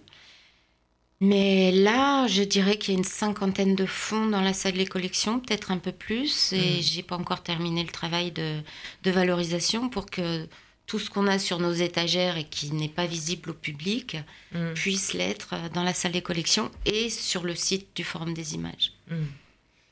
mais 1.22 1.72
là, 1.72 2.28
je 2.28 2.44
dirais 2.44 2.78
qu'il 2.78 2.94
y 2.94 2.98
a 2.98 3.00
une 3.00 3.06
cinquantaine 3.06 3.76
de 3.76 3.86
fonds 3.86 4.26
dans 4.28 4.42
la 4.42 4.54
salle 4.54 4.74
des 4.74 4.86
collections, 4.86 5.40
peut-être 5.40 5.72
un 5.72 5.78
peu 5.78 5.92
plus, 5.92 6.52
et 6.54 6.80
Mm. 6.80 6.82
j'ai 6.82 7.04
pas 7.04 7.16
encore 7.16 7.42
terminé 7.44 7.84
le 7.84 7.90
travail 7.92 8.32
de, 8.32 8.60
de 9.04 9.12
valorisation 9.12 9.90
pour 9.90 10.06
que 10.08 10.48
tout 10.88 11.00
ce 11.00 11.10
qu'on 11.10 11.26
a 11.28 11.40
sur 11.40 11.60
nos 11.60 11.72
étagères 11.74 12.38
et 12.38 12.44
qui 12.44 12.72
n'est 12.72 12.90
pas 12.90 13.06
visible 13.08 13.50
au 13.52 13.54
public 13.54 14.18
Mm. 14.54 14.74
puisse 14.76 15.14
l'être 15.14 15.56
dans 15.74 15.84
la 15.84 15.94
salle 15.94 16.12
des 16.12 16.22
collections 16.22 16.70
et 16.86 17.10
sur 17.10 17.44
le 17.44 17.56
site 17.56 17.88
du 17.96 18.04
Forum 18.04 18.34
des 18.34 18.54
images. 18.54 18.92
Mm. 19.10 19.16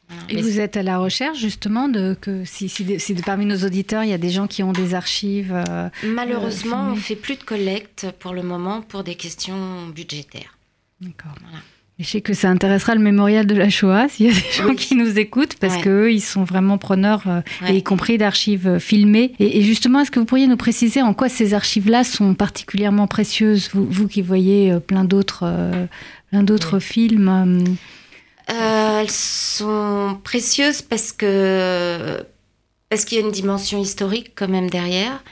Voilà. 0.09 0.23
Et 0.29 0.35
Mais 0.35 0.41
vous 0.41 0.59
êtes 0.59 0.75
à 0.75 0.83
la 0.83 0.97
recherche 0.99 1.39
justement 1.39 1.87
de 1.87 2.15
que 2.19 2.43
si, 2.43 2.67
si, 2.67 2.83
de- 2.83 2.97
si 2.99 3.15
de- 3.15 3.21
parmi 3.23 3.45
nos 3.45 3.63
auditeurs 3.65 4.03
il 4.03 4.09
y 4.09 4.13
a 4.13 4.17
des 4.17 4.29
gens 4.29 4.47
qui 4.47 4.61
ont 4.61 4.73
des 4.73 4.93
archives. 4.93 5.53
euh, 5.69 5.89
Malheureusement, 6.03 6.83
filmer. 6.87 6.91
on 6.91 7.01
fait 7.01 7.15
plus 7.15 7.37
de 7.37 7.43
collecte 7.43 8.07
pour 8.19 8.33
le 8.33 8.43
moment 8.43 8.81
pour 8.81 9.03
des 9.05 9.15
questions 9.15 9.87
budgétaires. 9.87 10.57
D'accord. 11.03 11.35
Voilà. 11.41 11.57
Et 11.99 12.03
Je 12.03 12.09
sais 12.09 12.21
que 12.21 12.33
ça 12.33 12.49
intéressera 12.49 12.95
le 12.95 13.01
mémorial 13.01 13.45
de 13.45 13.53
la 13.53 13.69
Shoah 13.69 14.07
s'il 14.09 14.25
y 14.25 14.29
a 14.29 14.33
des 14.33 14.51
gens 14.51 14.69
Oui. 14.69 14.75
qui 14.75 14.95
nous 14.95 15.19
écoutent 15.19 15.55
parce 15.59 15.75
Ouais. 15.75 15.81
qu'eux, 15.81 16.11
ils 16.11 16.21
sont 16.21 16.43
vraiment 16.43 16.79
preneurs, 16.79 17.21
euh, 17.27 17.41
Ouais. 17.61 17.75
et 17.75 17.77
y 17.77 17.83
compris 17.83 18.17
d'archives 18.17 18.67
euh, 18.67 18.79
filmées. 18.79 19.33
Et, 19.39 19.59
et 19.59 19.61
justement, 19.61 19.99
est-ce 19.99 20.09
que 20.09 20.19
vous 20.19 20.25
pourriez 20.25 20.47
nous 20.47 20.57
préciser 20.57 21.03
en 21.03 21.13
quoi 21.13 21.29
ces 21.29 21.53
archives-là 21.53 22.03
sont 22.03 22.33
particulièrement 22.33 23.05
précieuses, 23.05 23.69
vous, 23.73 23.85
vous 23.85 24.07
qui 24.07 24.23
voyez 24.23 24.71
euh, 24.71 24.79
plein 24.79 25.03
d'autres 25.03 25.43
euh, 25.45 25.85
plein 26.31 26.41
d'autres 26.43 26.75
Ouais. 26.75 26.79
films 26.79 27.27
Euh, 28.49 28.99
elles 28.99 29.09
sont 29.11 30.19
précieuses 30.23 30.81
parce 30.81 31.11
que 31.11 32.25
parce 32.89 33.05
qu'il 33.05 33.17
y 33.19 33.21
a 33.21 33.25
une 33.25 33.31
dimension 33.31 33.79
historique 33.81 34.31
quand 34.35 34.47
même 34.49 34.69
derrière, 34.69 35.23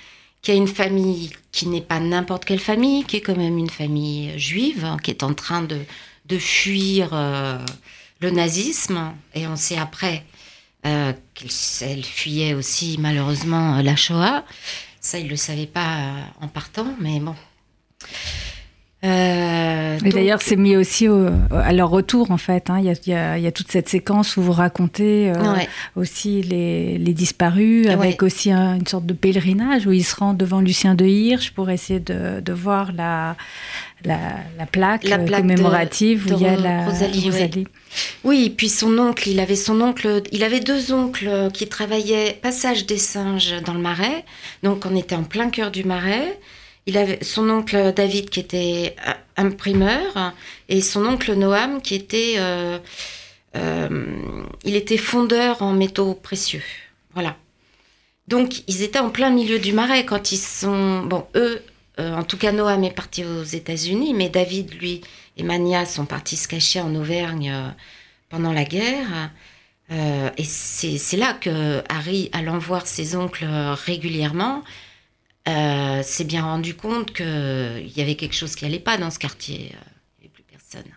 qu'il 0.42 0.54
y 0.54 0.58
a 0.58 0.60
une 0.60 0.68
famille 0.68 1.32
qui 1.52 1.68
n'est 1.68 1.82
pas 1.82 2.00
n'importe 2.00 2.46
quelle 2.46 2.60
famille, 2.60 3.04
qui 3.04 3.18
est 3.18 3.22
quand 3.22 3.38
même 3.38 3.58
une 3.58 3.70
famille 3.70 4.38
juive, 4.40 4.86
hein, 4.86 4.98
qui 5.02 5.12
est 5.12 5.24
en 5.24 5.34
train 5.34 5.62
de, 5.62 5.80
de 6.26 6.38
fuir 6.38 7.10
euh, 7.14 7.60
le 8.20 8.32
nazisme. 8.32 9.14
Et 9.36 9.48
on 9.48 9.56
sait 9.56 9.78
après 9.78 10.24
euh, 10.86 11.14
qu'elle 11.34 12.04
fuyait 12.04 12.54
aussi 12.54 12.98
malheureusement 13.00 13.78
euh, 13.78 13.82
la 13.82 13.96
Shoah. 13.96 14.44
Ça, 15.00 15.20
ils 15.20 15.26
ne 15.26 15.30
le 15.32 15.36
savaient 15.36 15.68
pas 15.68 16.14
en 16.40 16.48
partant, 16.48 16.96
mais 17.00 17.20
bon. 17.20 17.36
Euh, 20.02 20.06
Et 20.08 20.10
donc- 20.10 20.14
d'ailleurs, 20.20 20.42
c'est 20.42 20.56
mis 20.56 20.76
aussi 20.76 21.08
au- 21.08 21.28
à 21.52 21.72
leur 21.74 21.90
retour, 21.90 22.32
en 22.32 22.38
fait. 22.38 22.70
hein. 22.70 22.78
Il 22.80 22.86
y, 22.86 22.90
a, 22.90 22.94
il 23.06 23.10
y 23.12 23.14
a- 23.14 23.38
il 23.38 23.44
y 23.44 23.48
a 23.48 23.52
toute 23.52 23.72
cette 23.72 23.90
séquence 23.90 24.38
où 24.38 24.42
vous 24.42 24.52
racontez 24.52 25.32
euh, 25.32 25.54
Ouais. 25.54 25.68
aussi 25.96 26.42
les, 26.42 26.98
les 26.98 27.14
disparus, 27.14 27.88
avec 27.88 28.24
aussi 28.24 28.52
un- 28.52 28.76
une 28.76 28.88
sorte 28.88 29.06
de 29.06 29.14
pèlerinage 29.14 29.86
où 29.86 29.92
ils 29.92 30.04
se 30.04 30.16
rendent 30.16 30.38
devant 30.38 30.62
Lucien 30.62 30.96
de 30.96 31.06
Hirsch 31.06 31.52
pour 31.52 31.70
essayer 31.70 32.00
de, 32.00 32.40
de 32.42 32.54
voir 32.54 32.92
la, 32.94 33.36
la, 34.04 34.18
la 34.58 34.66
plaque, 34.66 35.04
La 35.04 35.18
euh, 35.20 35.26
plaque 35.26 35.42
commémorative 35.42 36.28
de 36.28 36.34
où 36.34 36.38
il 36.38 36.44
y 36.44 36.48
a 36.48 36.56
la 36.56 36.86
Rosalie, 36.86 37.30
ouais. 37.30 37.52
Oui, 38.24 38.54
puis 38.56 38.70
son 38.70 38.98
oncle, 38.98 39.28
il 39.30 39.40
avait 39.40 39.56
son 39.56 39.80
oncle, 39.82 40.24
il 40.32 40.44
avait 40.44 40.62
deux 40.62 40.94
oncles 40.94 41.50
qui 41.54 41.68
travaillaient 41.68 42.40
passage 42.42 42.86
des 42.86 42.98
singes 42.98 43.54
dans 43.66 43.74
le 43.74 43.80
Marais. 43.82 44.24
Donc 44.64 44.86
on 44.90 44.96
était 44.96 45.16
en 45.16 45.24
plein 45.24 45.50
cœur 45.50 45.72
du 45.72 45.84
Marais. 45.84 46.40
Il 46.88 46.98
avait 46.98 47.24
son 47.24 47.50
oncle 47.50 47.94
David 47.94 48.30
qui 48.30 48.40
était 48.40 48.96
euh, 49.08 49.14
imprimeur 49.38 50.34
et 50.68 50.82
son 50.82 51.06
oncle 51.06 51.34
Noam 51.34 51.82
qui 51.82 51.96
était, 51.96 52.36
euh, 52.38 52.80
euh, 53.56 54.34
il 54.64 54.76
était 54.76 54.98
fondeur 54.98 55.62
en 55.62 55.74
métaux 55.74 56.16
précieux. 56.16 56.64
Voilà. 57.14 57.38
Donc 58.28 58.64
ils 58.68 58.82
étaient 58.82 59.00
en 59.00 59.10
plein 59.10 59.30
milieu 59.30 59.60
du 59.60 59.74
Marais 59.74 60.06
quand 60.06 60.32
ils 60.32 60.38
sont, 60.38 61.02
bon 61.02 61.26
eux, 61.36 61.62
en 61.98 62.24
tout 62.24 62.38
cas 62.38 62.52
Noam 62.52 62.84
est 62.84 62.96
parti 62.96 63.24
aux 63.24 63.44
États-Unis, 63.44 64.16
mais 64.16 64.30
David 64.30 64.74
lui 64.74 65.02
et 65.38 65.44
Mania 65.44 65.86
sont 65.86 66.06
partis 66.06 66.36
se 66.36 66.48
cacher 66.48 66.82
en 66.82 66.96
Auvergne 66.96 67.54
pendant 68.30 68.52
la 68.52 68.64
guerre. 68.64 69.30
Et 69.92 70.44
c'est 70.44 71.18
là 71.18 71.34
que 71.34 71.84
Harry, 71.90 72.30
allant 72.32 72.58
voir 72.58 72.88
ses 72.88 73.16
oncles 73.16 73.46
régulièrement, 73.86 74.64
euh, 75.48 76.04
s'est 76.04 76.24
bien 76.24 76.44
rendu 76.44 76.76
compte 76.76 77.14
qu'il 77.14 77.92
y 77.96 78.02
avait 78.02 78.16
quelque 78.16 78.36
chose 78.36 78.56
qui 78.56 78.66
allait 78.66 78.80
pas 78.80 78.98
dans 78.98 79.10
ce 79.10 79.20
quartier. 79.20 79.72
Euh, 79.74 79.78
Il 80.20 80.22
n'y 80.22 80.26
avait 80.26 80.34
plus 80.34 80.44
personne. 80.44 80.92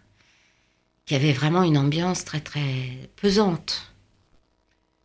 Qu'il 1.06 1.16
y 1.16 1.20
avait 1.20 1.32
vraiment 1.32 1.62
une 1.62 1.78
ambiance 1.78 2.24
très 2.24 2.40
très 2.40 3.10
pesante. 3.16 3.93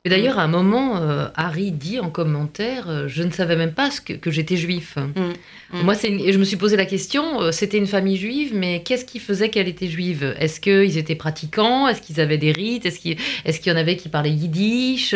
Et 0.05 0.09
d'ailleurs, 0.09 0.39
à 0.39 0.43
un 0.43 0.47
moment, 0.47 0.95
euh, 1.01 1.27
Harry 1.35 1.73
dit 1.73 1.99
en 1.99 2.09
commentaire 2.09 2.85
euh, 2.89 3.09
Je 3.09 3.21
ne 3.21 3.31
savais 3.31 3.57
même 3.57 3.73
pas 3.73 3.91
ce 3.91 3.99
que, 3.99 4.13
que 4.13 4.31
j'étais 4.31 4.55
juif. 4.55 4.95
Mm. 4.95 5.81
Moi, 5.83 5.93
une- 6.07 6.21
et 6.21 6.31
je 6.31 6.39
me 6.39 6.45
suis 6.45 6.55
posé 6.55 6.77
la 6.77 6.85
question 6.85 7.41
euh, 7.41 7.51
c'était 7.51 7.77
une 7.77 7.85
famille 7.85 8.15
juive, 8.15 8.51
mais 8.55 8.81
qu'est-ce 8.81 9.03
qui 9.03 9.19
faisait 9.19 9.49
qu'elle 9.49 9.67
était 9.67 9.89
juive? 9.89 10.33
Est-ce 10.39 10.61
qu'ils 10.61 10.97
étaient 10.97 11.15
pratiquants? 11.15 11.89
Est-ce 11.89 12.01
qu'ils 12.01 12.21
avaient 12.21 12.37
des 12.37 12.53
rites? 12.53 12.85
Est-ce 12.85 12.99
qu'il 12.99 13.17
y 13.65 13.71
en 13.71 13.75
avait 13.77 13.97
qui 13.97 14.07
parlaient 14.07 14.29
yiddish? 14.31 15.13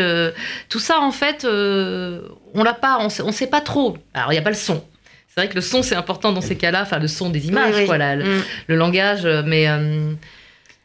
Tout 0.67 0.79
ça, 0.79 0.99
en 0.99 1.11
fait, 1.11 1.45
on 1.45 2.63
l'a 2.63 2.73
pas, 2.73 2.97
on 2.99 3.07
sait, 3.07 3.23
on 3.23 3.31
sait 3.31 3.47
pas 3.47 3.61
trop. 3.61 3.97
Alors, 4.13 4.33
il 4.33 4.35
n'y 4.35 4.39
a 4.39 4.43
pas 4.43 4.49
le 4.49 4.55
son. 4.57 4.83
C'est 5.29 5.39
vrai 5.39 5.49
que 5.49 5.55
le 5.55 5.61
son, 5.61 5.81
c'est 5.81 5.95
important 5.95 6.33
dans 6.33 6.41
ces 6.41 6.57
cas-là, 6.57 6.81
enfin, 6.83 6.99
le 6.99 7.07
son 7.07 7.29
des 7.29 7.47
images, 7.47 7.73
Oui, 7.73 7.79
oui. 7.81 7.85
quoi, 7.87 7.97
la- 7.97 8.15
le, 8.17 8.25
Mm. 8.25 8.41
le 8.67 8.75
langage, 8.75 9.25
mais. 9.45 9.67
euh, 9.69 10.11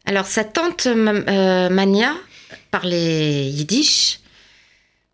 Alors, 0.07 0.25
sa 0.25 0.43
tante 0.45 0.87
euh, 0.87 1.69
Mania 1.69 2.15
parlait 2.71 3.47
yiddish. 3.47 4.21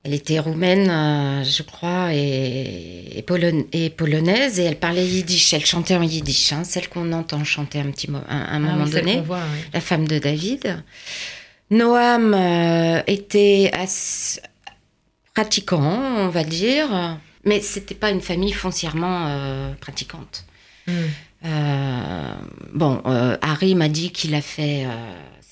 Elle 0.06 0.12
était 0.12 0.38
roumaine, 0.38 0.90
euh, 0.90 1.44
je 1.44 1.62
crois, 1.62 2.12
et, 2.12 3.16
et, 3.16 3.22
polon- 3.22 3.66
et 3.72 3.88
polonaise, 3.88 4.60
et 4.60 4.64
elle 4.64 4.78
parlait 4.78 5.06
yiddish. 5.06 5.54
Elle 5.54 5.64
chantait 5.64 5.96
en 5.96 6.02
yiddish, 6.02 6.52
hein, 6.52 6.62
celle 6.62 6.90
qu'on 6.90 7.10
entend 7.12 7.42
chanter 7.42 7.80
un 7.80 7.90
petit 7.90 8.10
mo- 8.10 8.18
un, 8.28 8.36
un 8.36 8.46
ah 8.50 8.58
moment 8.58 8.84
oui, 8.84 8.90
donné, 8.90 9.14
qu'on 9.16 9.22
voit, 9.22 9.38
oui. 9.38 9.60
la 9.72 9.80
femme 9.80 10.06
de 10.06 10.18
David. 10.18 10.82
Noam 11.70 12.34
euh, 12.34 13.00
était 13.06 13.72
pratiquant, 15.34 16.02
on 16.18 16.28
va 16.28 16.44
dire, 16.44 17.18
mais 17.46 17.60
c'était 17.62 17.94
pas 17.94 18.10
une 18.10 18.20
famille 18.20 18.52
foncièrement 18.52 19.26
euh, 19.28 19.72
pratiquante. 19.80 20.44
Mm. 20.86 20.92
Euh, 21.46 22.34
bon, 22.74 23.02
Harry 23.40 23.74
m'a 23.74 23.88
dit 23.88 24.10
qu'il 24.10 24.34
a 24.34 24.42
fait 24.42 24.86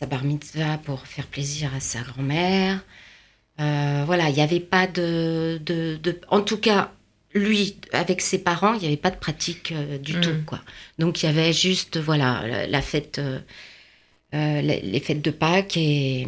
sa 0.02 0.06
bar 0.06 0.24
mitzvah 0.24 0.78
pour 0.78 1.06
faire 1.06 1.26
plaisir 1.28 1.70
à 1.76 1.80
sa 1.80 2.00
grand-mère. 2.00 2.80
Euh, 3.60 4.02
voilà, 4.04 4.30
il 4.30 4.34
n'y 4.34 4.40
avait 4.42 4.58
pas 4.58 4.88
de, 4.88 5.60
de, 5.64 5.96
de- 6.02 6.20
En 6.28 6.40
tout 6.40 6.56
cas, 6.56 6.90
lui, 7.34 7.76
avec 7.92 8.20
ses 8.20 8.38
parents, 8.38 8.74
il 8.74 8.80
n'y 8.80 8.86
avait 8.88 8.96
pas 8.96 9.12
de 9.12 9.16
pratique 9.16 9.70
euh, 9.70 9.98
du 9.98 10.16
Mm. 10.16 10.20
tout, 10.20 10.34
quoi. 10.44 10.60
Donc, 10.98 11.22
il 11.22 11.26
y 11.26 11.28
avait 11.28 11.52
juste, 11.52 11.98
voilà, 12.00 12.42
la, 12.48 12.66
la 12.66 12.82
fête, 12.82 13.20
euh, 13.20 13.38
les, 14.32 14.80
les 14.80 14.98
fêtes 15.00 15.22
de 15.22 15.30
Pâques 15.30 15.76
et, 15.76 16.26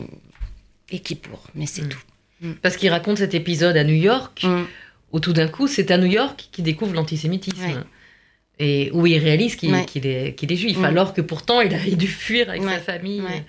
et 0.90 1.00
Kippour, 1.00 1.42
mais 1.56 1.66
c'est 1.66 1.82
Mm. 1.82 1.88
tout. 1.88 2.02
Parce 2.62 2.76
qu'il 2.76 2.90
raconte 2.90 3.18
cet 3.18 3.34
épisode 3.34 3.76
à 3.76 3.82
New 3.82 3.94
York, 4.10 4.44
Mm. 4.44 4.64
où 5.10 5.18
tout 5.18 5.32
d'un 5.32 5.48
coup, 5.48 5.66
c'est 5.66 5.90
à 5.90 5.98
New 5.98 6.06
York 6.20 6.48
qu'il 6.52 6.62
découvre 6.62 6.94
l'antisémitisme. 6.94 7.60
Ouais. 7.60 7.74
Et 8.60 8.90
où 8.92 9.04
il 9.06 9.18
réalise 9.18 9.56
qu'il 9.56 9.72
Ouais. 9.72 9.84
est, 9.96 10.54
juif, 10.56 10.78
Mm. 10.78 10.84
alors 10.84 11.12
que 11.12 11.20
pourtant 11.20 11.60
il 11.60 11.74
avait 11.74 11.96
dû 11.96 12.06
fuir 12.06 12.48
avec 12.50 12.62
Ouais. 12.62 12.74
sa 12.74 12.80
famille. 12.80 13.20
Ouais. 13.20 13.44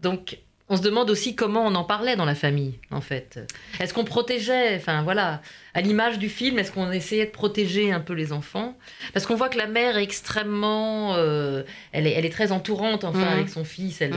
Donc, 0.00 0.38
On 0.70 0.78
se 0.78 0.82
demande 0.82 1.10
aussi 1.10 1.34
comment 1.34 1.66
on 1.66 1.74
en 1.74 1.84
parlait 1.84 2.16
dans 2.16 2.24
la 2.24 2.34
famille, 2.34 2.78
en 2.90 3.02
fait. 3.02 3.38
Est-ce 3.80 3.92
qu'on 3.92 4.04
protégeait, 4.04 4.74
enfin 4.76 5.02
voilà, 5.02 5.42
à 5.74 5.82
l'image 5.82 6.18
du 6.18 6.30
film, 6.30 6.58
est-ce 6.58 6.72
qu'on 6.72 6.90
essayait 6.90 7.26
de 7.26 7.30
protéger 7.30 7.92
un 7.92 8.00
peu 8.00 8.14
les 8.14 8.32
enfants? 8.32 8.74
Parce 9.12 9.26
qu'on 9.26 9.34
voit 9.34 9.50
que 9.50 9.58
la 9.58 9.66
mère 9.66 9.98
est 9.98 10.02
extrêmement, 10.02 11.16
euh, 11.16 11.64
elle, 11.92 12.06
est, 12.06 12.12
elle 12.12 12.24
est 12.24 12.30
très 12.30 12.50
entourante, 12.50 13.04
enfin, 13.04 13.24
avec 13.28 13.50
son 13.50 13.62
fils. 13.62 14.00
Elle, 14.00 14.14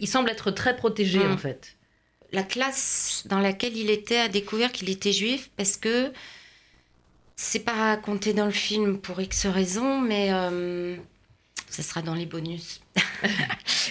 il 0.00 0.08
semble 0.08 0.30
être 0.30 0.50
très 0.52 0.74
protégé, 0.74 1.20
en 1.26 1.36
fait. 1.36 1.76
La 2.32 2.42
classe 2.42 3.24
dans 3.28 3.40
laquelle 3.40 3.76
il 3.76 3.90
était 3.90 4.16
a 4.20 4.28
découvert 4.28 4.72
qu'il 4.72 4.88
était 4.88 5.12
juif 5.12 5.50
parce 5.58 5.76
que 5.76 6.12
c'est 7.42 7.60
pas 7.60 7.72
raconté 7.72 8.34
dans 8.34 8.44
le 8.44 8.50
film 8.50 8.98
pour 8.98 9.18
X 9.18 9.46
raisons, 9.46 9.98
mais 9.98 10.30
euh, 10.30 10.94
ça 11.70 11.82
sera 11.82 12.02
dans 12.02 12.12
les 12.12 12.26
bonus 12.26 12.82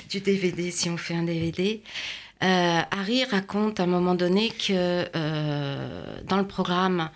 du 0.09 0.19
DVD 0.19 0.69
si 0.69 0.87
on 0.87 0.97
fait 0.97 1.15
un 1.15 1.23
DVD. 1.23 1.81
Euh, 2.43 2.81
Harry 2.91 3.25
raconte 3.25 3.79
à 3.79 3.83
un 3.83 3.87
moment 3.87 4.13
donné 4.13 4.49
que 4.49 5.09
euh, 5.15 6.21
dans 6.25 6.37
le 6.37 6.45
programme, 6.45 7.09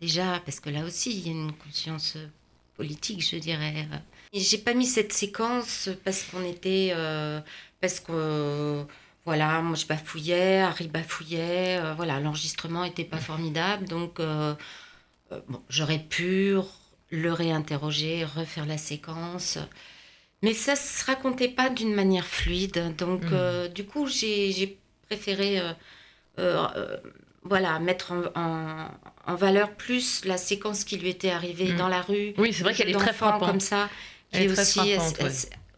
déjà, 0.00 0.40
parce 0.44 0.60
que 0.60 0.70
là 0.70 0.84
aussi, 0.84 1.10
il 1.10 1.26
y 1.26 1.28
a 1.28 1.32
une 1.32 1.52
conscience 1.52 2.14
euh, 2.16 2.26
politique, 2.76 3.22
je 3.22 3.36
dirais. 3.36 3.86
J'ai 4.32 4.58
pas 4.58 4.74
mis 4.74 4.86
cette 4.86 5.12
séquence 5.12 5.88
parce 6.04 6.22
qu'on 6.24 6.44
était. 6.44 6.92
Euh, 6.94 7.40
parce 7.80 8.00
que. 8.00 8.84
voilà, 9.24 9.60
moi 9.60 9.76
je 9.76 9.86
bafouillais, 9.86 10.60
Harry 10.60 10.88
bafouillait, 10.88 11.78
euh, 11.78 11.94
voilà, 11.94 12.20
l'enregistrement 12.20 12.84
était 12.84 13.04
pas 13.04 13.18
formidable, 13.18 13.86
donc 13.86 14.20
bon, 14.20 15.62
j'aurais 15.68 15.98
pu 15.98 16.54
le 17.10 17.32
réinterroger, 17.32 18.24
refaire 18.24 18.66
la 18.66 18.78
séquence, 18.78 19.58
mais 20.42 20.54
ça 20.54 20.74
se 20.74 21.04
racontait 21.04 21.48
pas 21.48 21.68
d'une 21.68 21.94
manière 21.94 22.26
fluide, 22.26 22.94
donc 22.96 23.24
mmh. 23.24 23.68
du 23.74 23.84
coup 23.84 24.06
j'ai 24.06 24.78
préféré 25.08 25.60
voilà, 27.42 27.78
mettre 27.78 28.12
en, 28.34 29.34
valeur 29.34 29.70
plus 29.70 30.24
la 30.24 30.36
séquence 30.36 30.84
qui 30.84 30.98
lui 30.98 31.08
était 31.08 31.30
arrivée 31.30 31.72
mm. 31.72 31.76
dans 31.76 31.88
la 31.88 32.02
rue. 32.02 32.34
Oui, 32.36 32.52
c'est 32.52 32.62
vrai 32.62 32.74
qu'elle 32.74 32.90
est 32.90 32.94
très 32.94 33.12
frappante. 33.12 33.48
comme 33.48 33.60
ça. 33.60 33.88
Elle 34.32 34.44
est, 34.44 34.60
aussi, 34.60 34.94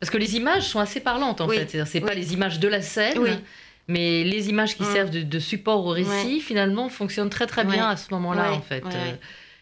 Parce 0.00 0.10
que 0.10 0.18
les 0.18 0.36
images 0.36 0.68
sont 0.68 0.80
assez 0.80 1.00
parlantes 1.00 1.40
en 1.40 1.48
fait. 1.48 1.84
C'est 1.86 2.00
pas 2.00 2.14
les 2.14 2.32
images 2.32 2.58
de 2.58 2.68
la 2.68 2.82
scène, 2.82 3.40
mais 3.88 4.24
les 4.24 4.48
images 4.48 4.76
qui 4.76 4.82
mm. 4.82 4.92
servent 4.92 5.10
de, 5.10 5.38
support 5.38 5.86
au 5.86 5.90
récit 5.90 6.40
finalement 6.40 6.88
fonctionnent 6.88 7.30
très 7.30 7.46
très 7.46 7.64
bien 7.64 7.88
à 7.88 7.96
ce 7.96 8.12
moment-là 8.14 8.52
en 8.52 8.60
fait. 8.60 8.84
Euh, 8.84 9.12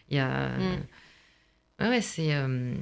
il 0.09 0.17
y 0.17 0.19
a. 0.19 0.49
Mm. 0.49 1.89
Ouais, 1.89 2.01
c'est. 2.01 2.33
Euh, 2.33 2.73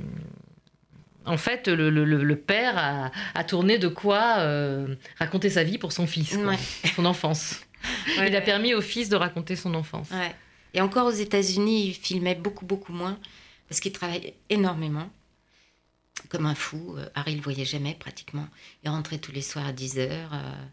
en 1.25 1.37
fait, 1.37 1.67
le, 1.67 2.35
père 2.35 3.11
a, 3.35 3.43
tourné 3.43 3.77
de 3.77 3.87
quoi 3.87 4.37
euh, 4.39 4.95
raconter 5.19 5.49
sa 5.49 5.63
vie 5.63 5.77
pour 5.77 5.91
son 5.91 6.07
fils, 6.07 6.37
son 6.95 7.05
enfance 7.05 7.61
il 8.07 8.35
a 8.35 8.41
permis 8.41 8.73
au 8.73 8.81
fils 8.81 9.09
de 9.09 9.15
raconter 9.15 9.55
son 9.55 9.73
enfance. 9.73 10.09
Et 10.73 10.81
encore 10.81 11.07
aux 11.07 11.11
États-Unis, 11.11 11.87
il 11.87 11.93
filmait 11.93 12.35
beaucoup, 12.35 12.65
beaucoup 12.65 12.93
moins, 12.93 13.19
parce 13.67 13.79
qu'il 13.79 13.91
travaillait 13.91 14.35
énormément, 14.49 15.09
comme 16.29 16.45
un 16.45 16.55
fou. 16.55 16.95
Euh, 16.97 17.09
Harry 17.15 17.35
ne 17.35 17.41
voyait 17.41 17.65
jamais 17.65 17.95
pratiquement. 17.95 18.47
Il 18.83 18.89
rentrait 18.89 19.17
tous 19.17 19.31
les 19.31 19.41
soirs 19.41 19.65
à 19.65 19.71
10 19.71 19.99
heures. 19.99 20.33
Euh, 20.33 20.65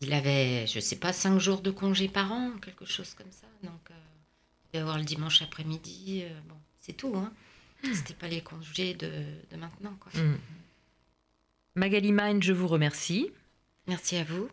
il 0.00 0.12
avait, 0.12 0.66
je 0.66 0.76
ne 0.76 0.80
sais 0.80 0.96
pas, 0.96 1.12
5 1.12 1.38
jours 1.38 1.60
de 1.60 1.70
congé 1.70 2.08
par 2.08 2.32
an, 2.32 2.52
quelque 2.62 2.86
chose 2.86 3.14
comme 3.14 3.30
ça. 3.30 3.46
Donc, 3.62 3.90
euh, 3.90 3.94
il 3.94 4.66
devait 4.72 4.82
avoir 4.82 4.98
le 4.98 5.04
dimanche 5.04 5.42
après-midi. 5.42 6.24
bon, 6.48 6.56
c'est 6.78 6.96
tout. 6.96 7.14
Hein. 7.16 7.32
Hmm. 7.82 7.92
C'était 7.92 8.14
pas 8.14 8.28
les 8.28 8.40
congés 8.40 8.94
de, 8.94 9.10
maintenant. 9.56 9.96
Quoi. 10.00 10.20
Hmm. 10.20 10.38
Magali 11.74 12.12
Mine, 12.12 12.42
je 12.42 12.52
vous 12.52 12.68
remercie. 12.68 13.30
Merci 13.86 14.16
à 14.16 14.24
vous. 14.24 14.48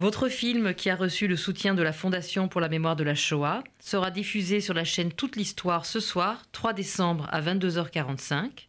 Votre 0.00 0.28
film, 0.28 0.74
qui 0.74 0.90
a 0.90 0.96
reçu 0.96 1.28
le 1.28 1.36
soutien 1.36 1.72
de 1.74 1.82
la 1.82 1.92
Fondation 1.92 2.48
pour 2.48 2.60
la 2.60 2.68
mémoire 2.68 2.96
de 2.96 3.04
la 3.04 3.14
Shoah, 3.14 3.62
sera 3.78 4.10
diffusé 4.10 4.60
sur 4.60 4.74
la 4.74 4.82
chaîne 4.82 5.12
Toute 5.12 5.36
l'Histoire 5.36 5.86
ce 5.86 6.00
soir, 6.00 6.42
3 6.50 6.72
décembre 6.72 7.28
à 7.30 7.40
22h45. 7.40 8.66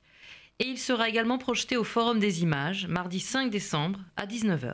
Et 0.60 0.68
il 0.68 0.78
sera 0.78 1.10
également 1.10 1.40
projeté 1.40 1.78
au 1.78 1.84
Forum 1.84 2.20
des 2.20 2.44
Images, 2.44 2.88
mardi 2.88 3.20
5 3.20 3.50
décembre 3.50 4.00
à 4.18 4.28
19h. 4.28 4.74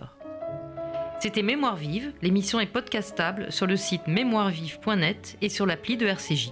C'était 1.21 1.41
Mémoire 1.41 1.77
vive, 1.77 2.11
l'émission 2.21 2.59
est 2.59 2.65
podcastable 2.65 3.51
sur 3.51 3.65
le 3.65 3.77
site 3.77 4.07
mémoirevive.net 4.07 5.37
et 5.41 5.49
sur 5.49 5.65
l'appli 5.65 5.95
de 5.95 6.05
RCJ. 6.05 6.51